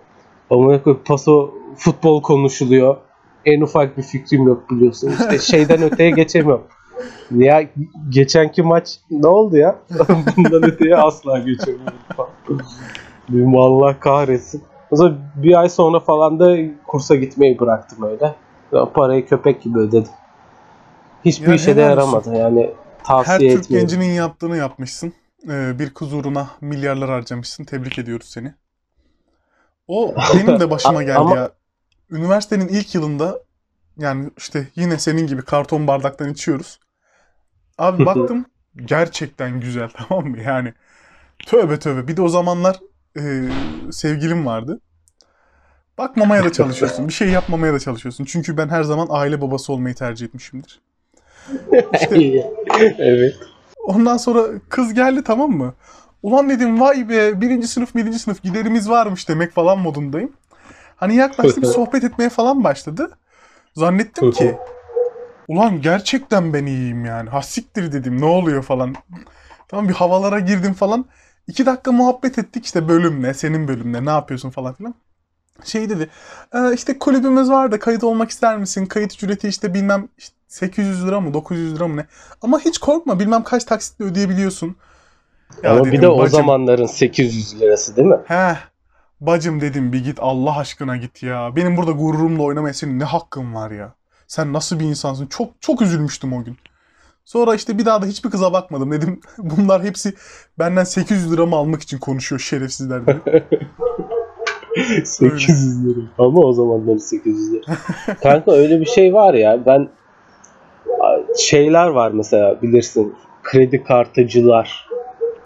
Ama 0.50 0.80
paso 1.04 1.54
futbol 1.76 2.22
konuşuluyor. 2.22 2.96
En 3.44 3.60
ufak 3.60 3.96
bir 3.98 4.02
fikrim 4.02 4.46
yok 4.46 4.70
biliyorsun. 4.70 5.10
İşte 5.20 5.38
şeyden 5.38 5.82
öteye 5.82 6.10
geçemiyorum. 6.10 6.64
Ya 7.30 7.68
geçenki 8.08 8.62
maç 8.62 8.98
ne 9.10 9.26
oldu 9.26 9.56
ya? 9.56 9.76
Bundan 10.36 10.62
öteye 10.62 10.96
asla 10.96 11.38
geçemiyorum. 11.38 11.98
falan. 12.16 12.30
Allah 13.56 14.00
kahretsin. 14.00 14.62
O 14.90 14.96
zaman 14.96 15.18
bir 15.36 15.60
ay 15.60 15.68
sonra 15.68 16.00
falan 16.00 16.40
da 16.40 16.56
kursa 16.86 17.14
gitmeyi 17.14 17.58
bıraktım 17.58 18.02
öyle. 18.04 18.34
Ya 18.72 18.92
Parayı 18.92 19.26
köpek 19.26 19.62
gibi 19.62 19.78
ödedim. 19.78 20.12
Hiçbir 21.24 21.48
Ya 21.48 21.54
işe 21.54 21.76
de 21.76 21.80
yaramadı 21.80 22.34
yani 22.36 22.70
Her 22.98 23.04
tavsiye 23.04 23.52
Türk 23.52 23.64
etmiyorum. 23.64 23.88
gencinin 23.88 24.12
yaptığını 24.14 24.56
yapmışsın. 24.56 25.12
Ee, 25.50 25.78
bir 25.78 25.94
kız 25.94 26.12
uğruna 26.12 26.48
milyarlar 26.60 27.10
harcamışsın. 27.10 27.64
Tebrik 27.64 27.98
ediyoruz 27.98 28.26
seni. 28.26 28.54
O 29.88 30.14
benim 30.34 30.60
de 30.60 30.70
başıma 30.70 31.02
geldi 31.02 31.18
Ama- 31.18 31.36
ya. 31.36 31.50
Üniversitenin 32.10 32.68
ilk 32.68 32.94
yılında 32.94 33.38
Yani 33.98 34.30
işte 34.36 34.68
yine 34.74 34.98
senin 34.98 35.26
gibi 35.26 35.42
karton 35.42 35.86
bardaktan 35.86 36.30
içiyoruz. 36.32 36.80
Abi 37.78 38.06
baktım 38.06 38.46
gerçekten 38.76 39.60
güzel 39.60 39.88
tamam 40.08 40.26
mı? 40.26 40.40
Yani 40.40 40.74
tövbe 41.46 41.78
tövbe. 41.78 42.08
Bir 42.08 42.16
de 42.16 42.22
o 42.22 42.28
zamanlar 42.28 42.80
e, 43.18 43.48
sevgilim 43.92 44.46
vardı. 44.46 44.80
Bakmamaya 45.98 46.44
da 46.44 46.52
çalışıyorsun. 46.52 47.08
Bir 47.08 47.12
şey 47.12 47.28
yapmamaya 47.28 47.72
da 47.72 47.78
çalışıyorsun. 47.78 48.24
Çünkü 48.24 48.56
ben 48.56 48.68
her 48.68 48.82
zaman 48.82 49.06
aile 49.10 49.40
babası 49.40 49.72
olmayı 49.72 49.94
tercih 49.94 50.26
etmişimdir. 50.26 50.80
İşte 51.94 52.16
evet. 52.98 53.34
ondan 53.84 54.16
sonra 54.16 54.42
kız 54.68 54.94
geldi 54.94 55.22
tamam 55.24 55.50
mı? 55.50 55.74
Ulan 56.22 56.50
dedim 56.50 56.80
vay 56.80 57.08
be 57.08 57.40
birinci 57.40 57.68
sınıf 57.68 57.94
birinci 57.94 58.18
sınıf 58.18 58.42
giderimiz 58.42 58.90
varmış 58.90 59.28
demek 59.28 59.52
falan 59.52 59.78
modundayım. 59.78 60.32
Hani 60.96 61.16
yaklaştı 61.16 61.62
bir 61.62 61.66
sohbet 61.66 62.04
etmeye 62.04 62.28
falan 62.28 62.64
başladı. 62.64 63.10
Zannettim 63.74 64.30
ki 64.30 64.56
ulan 65.48 65.82
gerçekten 65.82 66.52
ben 66.52 66.66
iyiyim 66.66 67.04
yani. 67.04 67.30
Ha 67.30 67.42
siktir 67.42 67.92
dedim 67.92 68.20
ne 68.20 68.24
oluyor 68.24 68.62
falan. 68.62 68.94
Tamam 69.68 69.88
bir 69.88 69.94
havalara 69.94 70.40
girdim 70.40 70.74
falan. 70.74 71.06
İki 71.48 71.66
dakika 71.66 71.92
muhabbet 71.92 72.38
ettik 72.38 72.64
işte 72.66 72.88
bölüm 72.88 73.22
ne, 73.22 73.34
senin 73.34 73.68
bölüm 73.68 74.06
ne, 74.06 74.10
yapıyorsun 74.10 74.50
falan 74.50 74.74
filan. 74.74 74.94
Şey 75.64 75.90
dedi, 75.90 76.10
"Ee, 76.54 76.74
işte 76.74 76.98
kulübümüz 76.98 77.50
var 77.50 77.72
da 77.72 77.78
kayıt 77.78 78.04
olmak 78.04 78.30
ister 78.30 78.58
misin? 78.58 78.86
Kayıt 78.86 79.14
ücreti 79.14 79.48
işte 79.48 79.74
bilmem 79.74 80.08
işte 80.18 80.36
800 80.48 81.06
lira 81.06 81.20
mı 81.20 81.34
900 81.34 81.76
lira 81.76 81.88
mı 81.88 81.96
ne? 81.96 82.06
Ama 82.42 82.60
hiç 82.60 82.78
korkma 82.78 83.20
bilmem 83.20 83.44
kaç 83.44 83.64
taksitle 83.64 84.04
ödeyebiliyorsun. 84.04 84.76
Ya 85.62 85.70
Ama 85.72 85.92
bir 85.92 85.92
dedim, 85.92 86.02
de 86.02 86.08
o 86.08 86.18
"Bacım, 86.18 86.36
zamanların 86.36 86.86
800 86.86 87.60
lirası 87.60 87.96
değil 87.96 88.08
mi? 88.08 88.18
He. 88.22 88.58
Bacım 89.20 89.60
dedim 89.60 89.92
bir 89.92 90.04
git 90.04 90.18
Allah 90.20 90.58
aşkına 90.58 90.96
git 90.96 91.22
ya. 91.22 91.56
Benim 91.56 91.76
burada 91.76 91.92
gururumla 91.92 92.42
oynamaya 92.42 92.74
senin 92.74 92.98
ne 93.00 93.04
hakkın 93.04 93.54
var 93.54 93.70
ya. 93.70 93.95
Sen 94.26 94.52
nasıl 94.52 94.80
bir 94.80 94.84
insansın? 94.84 95.26
Çok 95.26 95.50
çok 95.60 95.82
üzülmüştüm 95.82 96.32
o 96.32 96.44
gün. 96.44 96.56
Sonra 97.24 97.54
işte 97.54 97.78
bir 97.78 97.84
daha 97.86 98.02
da 98.02 98.06
hiçbir 98.06 98.30
kıza 98.30 98.52
bakmadım. 98.52 98.92
Dedim 98.92 99.20
bunlar 99.38 99.82
hepsi 99.82 100.14
benden 100.58 100.84
800 100.84 101.32
liramı 101.32 101.56
almak 101.56 101.82
için 101.82 101.98
konuşuyor 101.98 102.40
şerefsizler 102.40 103.06
dedim. 103.06 103.22
800 105.04 105.84
lira. 105.84 106.00
Ama 106.18 106.40
o 106.40 106.52
zamanların 106.52 106.98
800 106.98 107.52
lira. 107.52 107.76
Kanka 108.22 108.52
öyle 108.52 108.80
bir 108.80 108.86
şey 108.86 109.14
var 109.14 109.34
ya 109.34 109.66
ben 109.66 109.88
şeyler 111.38 111.86
var 111.86 112.10
mesela 112.10 112.62
bilirsin 112.62 113.14
kredi 113.42 113.84
kartıcılar. 113.84 114.88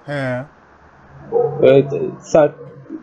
He. 0.07 0.43
Evet, 1.63 1.93
sen 2.21 2.53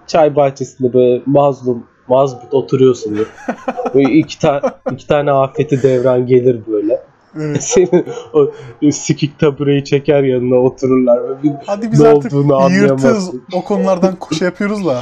çay 0.08 0.36
bahçesinde 0.36 0.94
böyle 0.94 1.24
mazlum 1.26 1.88
mazbut 2.08 2.54
oturuyorsun. 2.54 3.28
Böyle 3.96 4.12
iki, 4.12 4.40
ta 4.40 4.80
iki 4.92 5.08
tane 5.08 5.32
afeti 5.32 5.84
devran 5.84 6.28
gelir 6.28 6.62
böyle. 6.68 7.02
Evet. 7.40 7.64
Senin 7.64 8.06
o 8.34 8.52
sikik 8.92 9.40
tabureyi 9.40 9.84
çeker 9.84 10.24
yanına 10.24 10.56
otururlar. 10.56 11.30
Ve 11.30 11.44
bir 11.44 11.52
Hadi 11.66 11.92
biz 11.92 12.00
ne 12.00 12.08
artık 12.08 12.34
anlayamazsın. 12.34 13.44
O 13.54 13.64
konulardan 13.64 14.18
şey 14.40 14.46
yapıyoruz 14.46 14.86
da. 14.86 15.00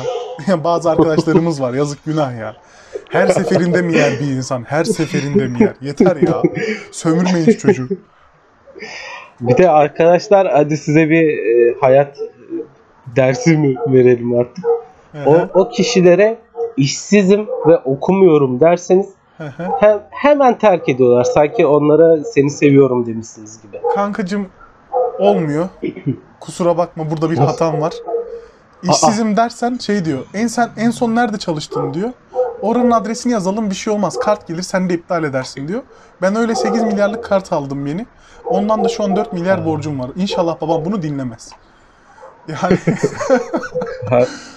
Bazı 0.63 0.91
arkadaşlarımız 0.91 1.61
var. 1.61 1.73
Yazık 1.73 2.05
günah 2.05 2.39
ya. 2.39 2.55
Her 3.09 3.27
seferinde 3.27 3.81
mi 3.81 3.97
yer 3.97 4.19
bir 4.19 4.27
insan? 4.27 4.63
Her 4.63 4.83
seferinde 4.83 5.47
mi 5.47 5.63
yer? 5.63 5.75
Yeter 5.81 6.15
ya. 6.15 6.41
Sömürmeyin 6.91 7.45
şu 7.45 7.57
çocuğu. 7.57 7.87
Bir 9.41 9.57
de 9.57 9.69
arkadaşlar 9.69 10.51
hadi 10.51 10.77
size 10.77 11.09
bir 11.09 11.27
e, 11.27 11.75
hayat 11.81 12.17
e, 12.19 12.25
dersi 13.15 13.57
mi 13.57 13.75
verelim 13.87 14.39
artık? 14.39 14.65
O, 15.25 15.33
Hı 15.33 15.49
o 15.53 15.69
kişilere 15.69 16.37
işsizim 16.77 17.47
ve 17.67 17.77
okumuyorum 17.77 18.59
derseniz 18.59 19.09
hem, 19.79 20.03
hemen 20.11 20.57
terk 20.57 20.89
ediyorlar. 20.89 21.23
Sanki 21.23 21.65
onlara 21.65 22.23
seni 22.23 22.49
seviyorum 22.49 23.05
demişsiniz 23.05 23.61
gibi. 23.61 23.81
Kankacım 23.95 24.47
olmuyor. 25.19 25.69
Kusura 26.39 26.77
bakma 26.77 27.11
burada 27.11 27.31
bir 27.31 27.37
hatam 27.37 27.81
var. 27.81 27.93
İşsizim 28.83 29.37
dersen 29.37 29.77
şey 29.77 30.05
diyor. 30.05 30.19
En 30.33 30.47
sen 30.47 30.69
en 30.77 30.89
son 30.89 31.15
nerede 31.15 31.37
çalıştın 31.37 31.93
diyor. 31.93 32.11
Oranın 32.61 32.91
adresini 32.91 33.33
yazalım 33.33 33.69
bir 33.69 33.75
şey 33.75 33.93
olmaz. 33.93 34.19
Kart 34.19 34.47
gelir 34.47 34.61
sen 34.61 34.89
de 34.89 34.93
iptal 34.93 35.23
edersin 35.23 35.67
diyor. 35.67 35.81
Ben 36.21 36.35
öyle 36.35 36.55
8 36.55 36.83
milyarlık 36.83 37.23
kart 37.23 37.53
aldım 37.53 37.87
yeni. 37.87 38.05
Ondan 38.45 38.83
da 38.83 38.89
şu 38.89 39.03
an 39.03 39.15
4 39.15 39.33
milyar 39.33 39.65
borcum 39.65 39.99
var. 39.99 40.11
İnşallah 40.15 40.61
babam 40.61 40.85
bunu 40.85 41.01
dinlemez. 41.01 41.51
Yani 42.47 42.77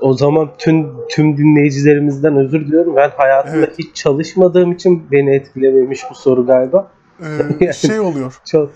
o 0.00 0.12
zaman 0.12 0.50
tüm 0.58 1.06
tüm 1.10 1.38
dinleyicilerimizden 1.38 2.36
özür 2.36 2.60
diliyorum. 2.66 2.96
Ben 2.96 3.10
hayatımda 3.16 3.56
Evet. 3.56 3.78
hiç 3.78 3.96
çalışmadığım 3.96 4.72
için 4.72 5.06
beni 5.12 5.34
etkilememiş 5.34 6.02
bu 6.10 6.14
soru 6.14 6.46
galiba. 6.46 6.90
e, 7.60 7.72
şey 7.72 8.00
oluyor. 8.00 8.40
Çok 8.44 8.70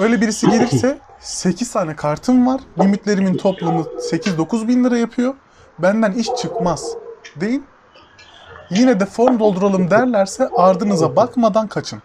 Öyle 0.00 0.20
birisi 0.20 0.50
gelirse 0.50 0.98
8 1.20 1.72
tane 1.72 1.96
kartım 1.96 2.46
var. 2.46 2.60
Limitlerimin 2.78 3.36
toplamı 3.36 3.80
8-9 3.80 4.68
bin 4.68 4.84
lira 4.84 4.98
yapıyor. 4.98 5.34
Benden 5.78 6.12
iş 6.12 6.26
çıkmaz 6.26 6.92
deyin. 7.36 7.64
Yine 8.70 9.00
de 9.00 9.06
form 9.06 9.38
dolduralım 9.38 9.90
derlerse 9.90 10.48
ardınıza 10.56 11.16
bakmadan 11.16 11.66
kaçın. 11.66 12.02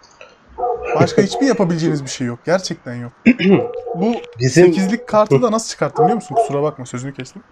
Başka 0.96 1.22
hiçbir 1.22 1.46
yapabileceğiniz 1.48 2.04
bir 2.04 2.10
şey 2.10 2.28
yok. 2.28 2.39
Gerçekten 2.46 2.96
yok. 2.96 3.12
Bu 3.96 4.13
bizim 4.39 4.65
8'lik 4.72 5.08
kartı 5.08 5.41
da 5.41 5.52
nasıl 5.52 5.70
çıkarttım 5.70 6.06
biliyor 6.06 6.15
musun? 6.15 6.36
Kusura 6.36 6.63
bakma 6.63 6.86
sözünü 6.86 7.13
kestim. 7.13 7.44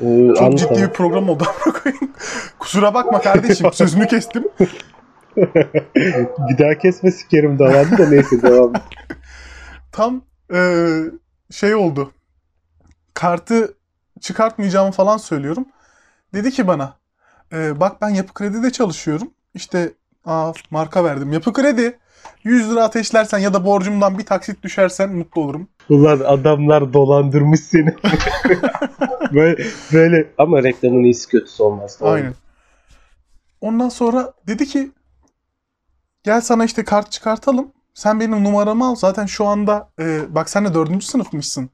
e, 0.00 0.34
Çok 0.38 0.58
ciddi 0.58 0.82
bir 0.82 0.88
program 0.92 1.28
oldu. 1.28 1.44
koyayım. 1.82 2.12
Kusura 2.58 2.94
bakma 2.94 3.20
kardeşim 3.20 3.66
sözünü 3.72 4.06
kestim. 4.06 4.44
bir 6.48 6.58
daha 6.58 6.78
kesme 6.78 7.10
sikerim 7.10 7.58
davanı 7.58 7.98
da 7.98 8.08
neyse 8.08 8.42
devam. 8.42 8.72
tam 9.92 10.22
eee, 10.52 11.02
şey 11.50 11.74
oldu. 11.74 12.12
Kartı 13.14 13.74
çıkartmayacağımı 14.20 14.92
falan 14.92 15.16
söylüyorum. 15.16 15.66
Dedi 16.34 16.50
ki 16.50 16.66
bana 16.66 16.94
"Eee, 17.52 17.80
bak 17.80 18.02
ben 18.02 18.08
Yapı 18.08 18.34
Kredi'de 18.34 18.70
çalışıyorum. 18.72 19.30
İşte 19.54 19.92
aa, 20.24 20.52
marka 20.70 21.04
verdim. 21.04 21.32
Yapı 21.32 21.52
Kredi 21.52 21.98
100 22.44 22.70
lira 22.70 22.84
ateşlersen 22.84 23.38
ya 23.38 23.54
da 23.54 23.64
borcumdan 23.64 24.18
bir 24.18 24.26
taksit 24.26 24.62
düşersen 24.62 25.12
mutlu 25.12 25.42
olurum. 25.42 25.68
Ulan 25.88 26.20
adamlar 26.20 26.92
dolandırmış 26.92 27.60
seni. 27.60 27.94
böyle, 29.32 29.64
böyle 29.92 30.32
ama 30.38 30.62
reklamın 30.62 31.04
iyisi 31.04 31.28
kötüsü 31.28 31.62
olmaz. 31.62 31.98
doğru. 32.00 32.08
Aynen. 32.08 32.34
Ondan 33.60 33.88
sonra 33.88 34.32
dedi 34.46 34.66
ki 34.66 34.90
gel 36.22 36.40
sana 36.40 36.64
işte 36.64 36.84
kart 36.84 37.12
çıkartalım. 37.12 37.72
Sen 37.94 38.20
benim 38.20 38.44
numaramı 38.44 38.86
al. 38.86 38.94
Zaten 38.94 39.26
şu 39.26 39.46
anda 39.46 39.88
e, 40.00 40.34
bak 40.34 40.50
sen 40.50 40.64
de 40.64 40.74
dördüncü 40.74 41.06
sınıfmışsın. 41.06 41.70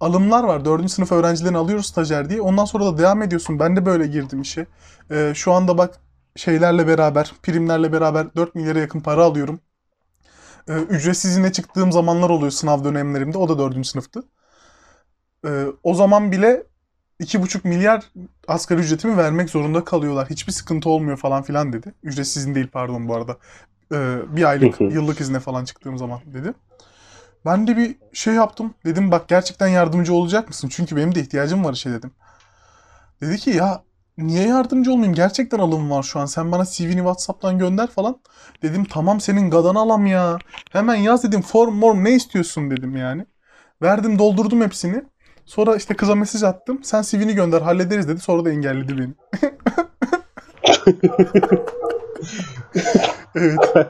Alımlar 0.00 0.44
var. 0.44 0.64
Dördüncü 0.64 0.92
sınıf 0.92 1.12
öğrencilerini 1.12 1.58
alıyoruz 1.58 1.86
stajyer 1.86 2.30
diye. 2.30 2.40
Ondan 2.40 2.64
sonra 2.64 2.84
da 2.84 2.98
devam 2.98 3.22
ediyorsun. 3.22 3.58
Ben 3.58 3.76
de 3.76 3.86
böyle 3.86 4.06
girdim 4.06 4.40
işe. 4.42 4.66
E, 5.10 5.32
şu 5.34 5.52
anda 5.52 5.78
bak 5.78 6.00
şeylerle 6.36 6.86
beraber, 6.86 7.32
primlerle 7.42 7.92
beraber 7.92 8.34
4 8.36 8.54
milyara 8.54 8.78
yakın 8.78 9.00
para 9.00 9.24
alıyorum. 9.24 9.60
E, 10.68 10.72
ücretsiz 10.72 11.30
izine 11.30 11.52
çıktığım 11.52 11.92
zamanlar 11.92 12.30
oluyor 12.30 12.50
sınav 12.50 12.84
dönemlerimde. 12.84 13.38
O 13.38 13.48
da 13.48 13.58
dördüncü 13.58 13.88
sınıftı. 13.88 14.22
E, 15.46 15.66
o 15.82 15.94
zaman 15.94 16.32
bile 16.32 16.66
2,5 17.20 17.68
milyar 17.68 18.04
asgari 18.48 18.80
ücretimi 18.80 19.16
vermek 19.16 19.50
zorunda 19.50 19.84
kalıyorlar. 19.84 20.30
Hiçbir 20.30 20.52
sıkıntı 20.52 20.88
olmuyor 20.88 21.16
falan 21.16 21.42
filan 21.42 21.72
dedi. 21.72 21.94
Ücretsiz 22.02 22.36
izin 22.42 22.54
değil 22.54 22.68
pardon 22.72 23.08
bu 23.08 23.14
arada. 23.14 23.36
Ee, 23.92 24.18
bir 24.36 24.44
aylık 24.44 24.80
yıllık 24.80 25.20
izne 25.20 25.40
falan 25.40 25.64
çıktığım 25.64 25.98
zaman 25.98 26.20
dedi. 26.26 26.54
Ben 27.46 27.66
de 27.66 27.76
bir 27.76 27.96
şey 28.12 28.34
yaptım. 28.34 28.74
Dedim 28.84 29.10
bak 29.10 29.28
gerçekten 29.28 29.68
yardımcı 29.68 30.14
olacak 30.14 30.48
mısın? 30.48 30.68
Çünkü 30.68 30.96
benim 30.96 31.14
de 31.14 31.20
ihtiyacım 31.20 31.64
var 31.64 31.72
işe 31.72 31.90
dedim. 31.90 32.10
Dedi 33.20 33.38
ki 33.38 33.50
ya 33.50 33.82
niye 34.18 34.48
yardımcı 34.48 34.92
olmayayım? 34.92 35.14
Gerçekten 35.14 35.58
alım 35.58 35.90
var 35.90 36.02
şu 36.02 36.20
an. 36.20 36.26
Sen 36.26 36.52
bana 36.52 36.64
CV'ni 36.64 36.96
WhatsApp'tan 36.96 37.58
gönder 37.58 37.86
falan. 37.86 38.16
Dedim 38.62 38.84
tamam 38.84 39.20
senin 39.20 39.50
gadan 39.50 39.74
alam 39.74 40.06
ya. 40.06 40.38
Hemen 40.72 40.94
yaz 40.94 41.24
dedim 41.24 41.42
form 41.42 41.74
morm 41.74 42.04
ne 42.04 42.12
istiyorsun 42.12 42.70
dedim 42.70 42.96
yani. 42.96 43.26
Verdim 43.82 44.18
doldurdum 44.18 44.60
hepsini. 44.60 45.02
Sonra 45.46 45.76
işte 45.76 45.94
kıza 45.96 46.14
mesaj 46.14 46.42
attım. 46.42 46.80
Sen 46.84 47.02
CV'ni 47.02 47.34
gönder 47.34 47.62
hallederiz 47.62 48.08
dedi. 48.08 48.20
Sonra 48.20 48.44
da 48.44 48.50
engelledi 48.50 48.98
beni. 48.98 49.12
evet. 53.36 53.88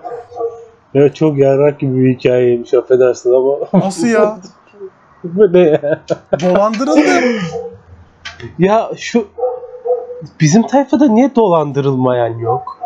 Ya 0.95 1.15
çok 1.15 1.39
yarrak 1.39 1.81
gibi 1.81 2.05
bir 2.05 2.15
hikayeymiş 2.15 2.75
affedersin 2.75 3.35
ama. 3.35 3.85
Nasıl 3.85 4.07
ya? 4.07 4.39
Bu 5.25 5.53
ne 5.53 5.61
ya? 5.61 6.05
Dolandırıldım. 6.41 7.03
Ya 8.59 8.91
şu 8.97 9.29
bizim 10.41 10.67
tayfada 10.67 11.09
niye 11.09 11.35
dolandırılmayan 11.35 12.39
yok? 12.39 12.79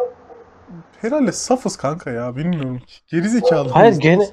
Herhalde 1.01 1.33
safız 1.33 1.77
kanka 1.77 2.11
ya. 2.11 2.37
Bilmiyorum 2.37 2.79
ki. 2.79 3.01
Gerizekalı. 3.09 3.68
Hayır 3.68 3.87
mıyız? 3.92 3.98
gene 3.98 4.27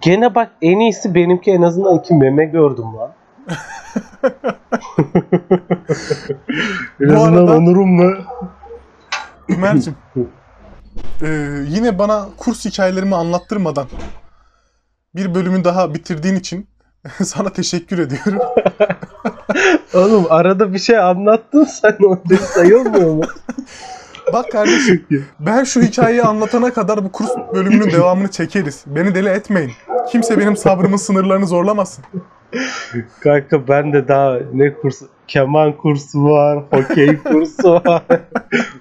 gene 0.00 0.34
bak 0.34 0.52
en 0.62 0.78
iyisi 0.78 1.14
benimki 1.14 1.50
en 1.50 1.62
azından 1.62 1.98
iki 1.98 2.14
meme 2.14 2.44
gördüm 2.44 2.84
lan. 2.84 3.12
en 7.00 7.08
azından 7.08 7.46
arada- 7.46 7.56
onurumla. 7.56 8.18
Ömer'cim. 9.48 9.96
Ee, 11.22 11.28
yine 11.68 11.98
bana 11.98 12.28
kurs 12.36 12.64
hikayelerimi 12.64 13.14
anlattırmadan 13.14 13.86
bir 15.14 15.34
bölümü 15.34 15.64
daha 15.64 15.94
bitirdiğin 15.94 16.34
için 16.34 16.68
sana 17.24 17.50
teşekkür 17.50 17.98
ediyorum. 17.98 18.38
Oğlum 19.94 20.26
arada 20.30 20.72
bir 20.72 20.78
şey 20.78 20.98
anlattın 20.98 21.64
sen 21.64 21.96
o 22.06 22.18
sayılmıyor 22.38 23.14
mu? 23.14 23.22
Bak 24.32 24.52
kardeşim 24.52 25.06
ben 25.40 25.64
şu 25.64 25.80
hikayeyi 25.80 26.22
anlatana 26.22 26.72
kadar 26.72 27.04
bu 27.04 27.12
kurs 27.12 27.30
bölümünün 27.54 27.90
devamını 27.90 28.30
çekeriz. 28.30 28.84
Beni 28.86 29.14
deli 29.14 29.28
etmeyin. 29.28 29.72
Kimse 30.10 30.38
benim 30.38 30.56
sabrımın 30.56 30.96
sınırlarını 30.96 31.46
zorlamasın. 31.46 32.04
Kanka 33.20 33.68
ben 33.68 33.92
de 33.92 34.08
daha 34.08 34.38
ne 34.54 34.74
kursu? 34.74 35.08
Keman 35.28 35.76
kursu 35.76 36.24
var, 36.24 36.58
hokey 36.70 37.18
kursu 37.18 37.74
var. 37.74 38.02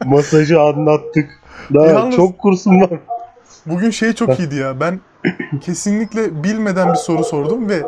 Masajı 0.06 0.62
anlattık. 0.62 1.30
Daha 1.74 1.86
Yalnız- 1.86 2.16
çok 2.16 2.40
kursum 2.40 2.82
var. 2.82 3.00
Bugün 3.66 3.90
şey 3.90 4.14
çok 4.14 4.40
iyiydi 4.40 4.56
ya. 4.56 4.80
Ben 4.80 5.00
kesinlikle 5.62 6.44
bilmeden 6.44 6.90
bir 6.90 6.98
soru 6.98 7.24
sordum 7.24 7.70
ve 7.70 7.84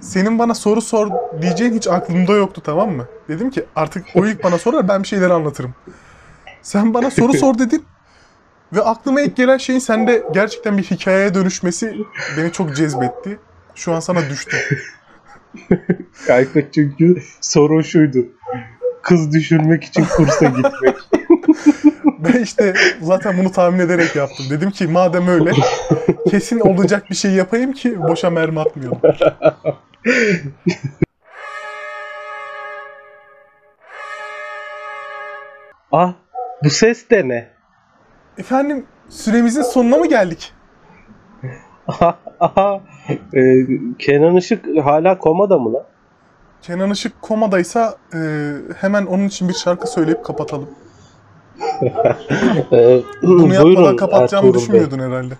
senin 0.00 0.38
bana 0.38 0.54
soru 0.54 0.80
sor 0.80 1.10
diyeceğin 1.42 1.74
hiç 1.74 1.88
aklımda 1.88 2.32
yoktu 2.32 2.62
tamam 2.64 2.90
mı? 2.90 3.06
Dedim 3.28 3.50
ki 3.50 3.64
artık 3.76 4.06
o 4.14 4.26
ilk 4.26 4.44
bana 4.44 4.58
sorar 4.58 4.88
ben 4.88 5.02
bir 5.02 5.08
şeyler 5.08 5.30
anlatırım. 5.30 5.74
Sen 6.62 6.94
bana 6.94 7.10
soru 7.10 7.32
sor 7.38 7.58
dedin 7.58 7.84
ve 8.72 8.80
aklıma 8.80 9.20
ilk 9.20 9.36
gelen 9.36 9.58
şeyin 9.58 9.78
sende 9.78 10.22
gerçekten 10.34 10.78
bir 10.78 10.82
hikayeye 10.82 11.34
dönüşmesi 11.34 11.96
beni 12.38 12.52
çok 12.52 12.76
cezbetti. 12.76 13.38
Şu 13.74 13.92
an 13.92 14.00
sana 14.00 14.30
düştüm. 14.30 14.58
Kanka 16.26 16.60
çünkü 16.72 17.22
sorun 17.40 17.82
şuydu. 17.82 18.18
Kız 19.02 19.32
düşürmek 19.32 19.84
için 19.84 20.04
kursa 20.04 20.46
gitmek. 20.46 20.96
Ben 22.18 22.42
işte 22.42 22.74
zaten 23.00 23.38
bunu 23.38 23.52
tahmin 23.52 23.78
ederek 23.78 24.16
yaptım. 24.16 24.46
Dedim 24.50 24.70
ki 24.70 24.86
madem 24.86 25.28
öyle 25.28 25.52
kesin 26.30 26.60
olacak 26.60 27.10
bir 27.10 27.14
şey 27.14 27.30
yapayım 27.30 27.72
ki 27.72 28.02
boşa 28.02 28.30
mermi 28.30 28.60
atmayalım. 28.60 29.00
ah 35.92 36.12
bu 36.64 36.70
ses 36.70 37.10
de 37.10 37.28
ne? 37.28 37.48
Efendim 38.38 38.86
süremizin 39.08 39.62
sonuna 39.62 39.96
mı 39.96 40.06
geldik? 40.06 40.52
Aha, 41.88 42.18
aha. 42.40 42.80
Ee, 43.34 43.66
Kenan 43.98 44.36
Işık 44.36 44.64
hala 44.84 45.18
komada 45.18 45.58
mı 45.58 45.72
lan? 45.72 45.82
Kenan 46.62 46.90
Işık 46.90 47.22
komadaysa 47.22 47.96
e, 48.14 48.18
hemen 48.80 49.06
onun 49.06 49.26
için 49.26 49.48
bir 49.48 49.54
şarkı 49.54 49.86
söyleyip 49.86 50.24
kapatalım. 50.24 50.68
Ee, 52.72 53.02
Bunu 53.22 53.54
yapmadan 53.54 53.64
buyurun 53.64 53.96
kapatacağımı 53.96 54.48
Ertuğrul 54.48 54.54
Bey. 54.54 54.60
düşünmüyordun 54.60 54.98
herhalde. 54.98 55.34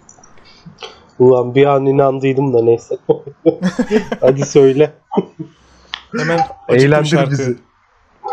Ulan 1.18 1.55
bir 1.55 1.66
an 1.66 1.87
inandıydım 1.87 2.52
da 2.55 2.62
neyse. 2.62 2.98
Hadi 4.20 4.46
söyle. 4.46 4.92
Hemen 6.18 6.38
acıklı 6.38 6.68
bir 6.68 6.74
Eğlendir 6.85 7.09
şarkı. 7.09 7.31
bizi. 7.31 7.57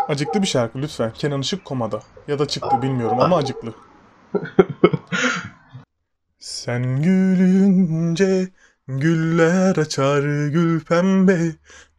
Acıklı 0.08 0.42
bir 0.42 0.46
şarkı 0.46 0.78
lütfen. 0.78 1.12
Kenan 1.12 1.40
Işık 1.40 1.64
komada. 1.64 2.00
Ya 2.28 2.38
da 2.38 2.46
çıktı 2.46 2.82
bilmiyorum 2.82 3.20
ama 3.20 3.36
acıklı. 3.36 3.72
Sen 6.38 7.02
gülünce 7.02 8.48
güller 8.88 9.76
açar 9.76 10.20
gül 10.48 10.80
pembe. 10.84 11.38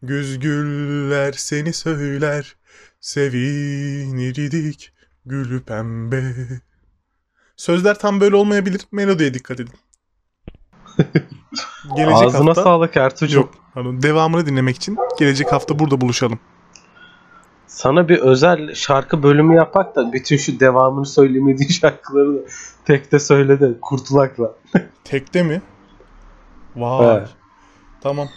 Güz 0.02 0.40
güller 0.40 1.32
seni 1.32 1.74
söyler. 1.74 2.56
Sevinirdik 3.00 4.92
gül 5.26 5.62
pembe. 5.62 6.22
Sözler 7.58 8.00
tam 8.00 8.22
böyle 8.22 8.36
olmayabilir. 8.36 8.82
Melodiye 8.92 9.34
dikkat 9.34 9.60
edin. 9.60 9.74
Gelecek 11.96 12.24
Ağzına 12.24 12.50
hafta... 12.50 12.64
sağlık 12.64 12.98
Ertuğrul. 12.98 13.32
Yok. 13.32 13.54
Pardon. 13.74 14.02
Devamını 14.02 14.46
dinlemek 14.46 14.76
için 14.76 14.98
gelecek 15.20 15.52
hafta 15.52 15.80
burada 15.80 16.02
buluşalım. 16.02 16.40
Sana 17.68 18.10
bir 18.10 18.20
özel 18.20 18.74
şarkı 18.76 19.24
bölümü 19.24 19.56
yapak 19.56 19.96
da 19.96 20.14
bütün 20.14 20.38
şu 20.38 20.60
devamını 20.60 21.06
söylemediğin 21.06 21.70
şarkıları 21.82 22.36
da 22.36 22.40
tek 22.86 23.12
de 23.12 23.20
söyle 23.20 23.60
de 23.60 23.80
kurtulakla. 23.82 24.56
Tekte 25.04 25.44
mi? 25.44 25.62
Vay. 26.76 27.24
Tamam. 28.02 28.28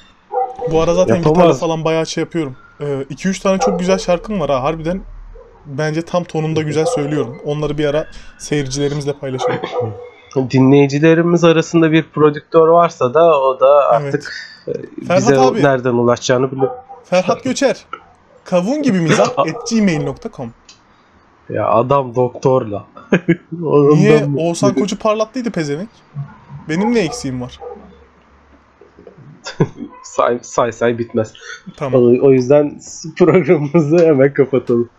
Bu 0.70 0.80
ara 0.80 0.94
zaten 0.94 1.14
Yapamaz. 1.14 1.36
gitarla 1.36 1.54
falan 1.54 1.84
bayağı 1.84 2.06
şey 2.06 2.24
yapıyorum. 2.24 2.56
2-3 2.80 3.42
tane 3.42 3.58
çok 3.58 3.78
güzel 3.78 3.98
şarkım 3.98 4.40
var 4.40 4.50
ha. 4.50 4.62
Harbiden 4.62 5.02
bence 5.68 6.02
tam 6.02 6.24
tonunda 6.24 6.62
güzel 6.62 6.86
söylüyorum. 6.86 7.38
Onları 7.44 7.78
bir 7.78 7.84
ara 7.84 8.06
seyircilerimizle 8.38 9.12
paylaşalım. 9.12 9.58
Dinleyicilerimiz 10.50 11.44
arasında 11.44 11.92
bir 11.92 12.02
prodüktör 12.02 12.68
varsa 12.68 13.14
da 13.14 13.40
o 13.40 13.60
da 13.60 13.88
artık 13.88 14.32
e, 14.68 14.72
Ferhat 15.06 15.22
bize 15.22 15.38
abi. 15.38 15.62
nereden 15.62 15.94
ulaşacağını 15.94 16.52
biliyor. 16.52 16.70
Ferhat 17.04 17.44
Göçer. 17.44 17.84
Kavun 18.44 18.82
gibi 18.82 19.00
mizah 19.00 19.28
at 19.36 19.70
gmail.com 19.70 20.52
Ya 21.50 21.68
adam 21.68 22.14
doktorla. 22.14 22.86
Niye 23.52 24.28
Oğuzhan 24.36 24.74
Koç'u 24.74 24.98
parlattıydı 24.98 25.50
pezevenk? 25.50 25.88
Benim 26.68 26.94
ne 26.94 26.98
eksiğim 26.98 27.40
var? 27.40 27.60
say, 30.02 30.38
say 30.42 30.72
say 30.72 30.98
bitmez. 30.98 31.32
Tamam. 31.76 32.02
O, 32.02 32.26
o 32.26 32.32
yüzden 32.32 32.80
programımızı 33.18 33.98
hemen 33.98 34.34
kapatalım. 34.34 34.90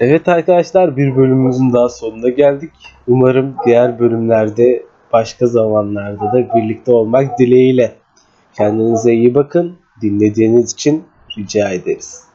Evet 0.00 0.28
arkadaşlar 0.28 0.96
bir 0.96 1.16
bölümümüzün 1.16 1.72
daha 1.72 1.88
sonuna 1.88 2.28
geldik. 2.28 2.70
Umarım 3.08 3.56
diğer 3.66 3.98
bölümlerde 3.98 4.82
başka 5.12 5.46
zamanlarda 5.46 6.32
da 6.32 6.54
birlikte 6.54 6.92
olmak 6.92 7.38
dileğiyle. 7.38 7.94
Kendinize 8.56 9.12
iyi 9.12 9.34
bakın. 9.34 9.78
Dinlediğiniz 10.02 10.72
için 10.72 11.04
rica 11.38 11.70
ederiz. 11.70 12.27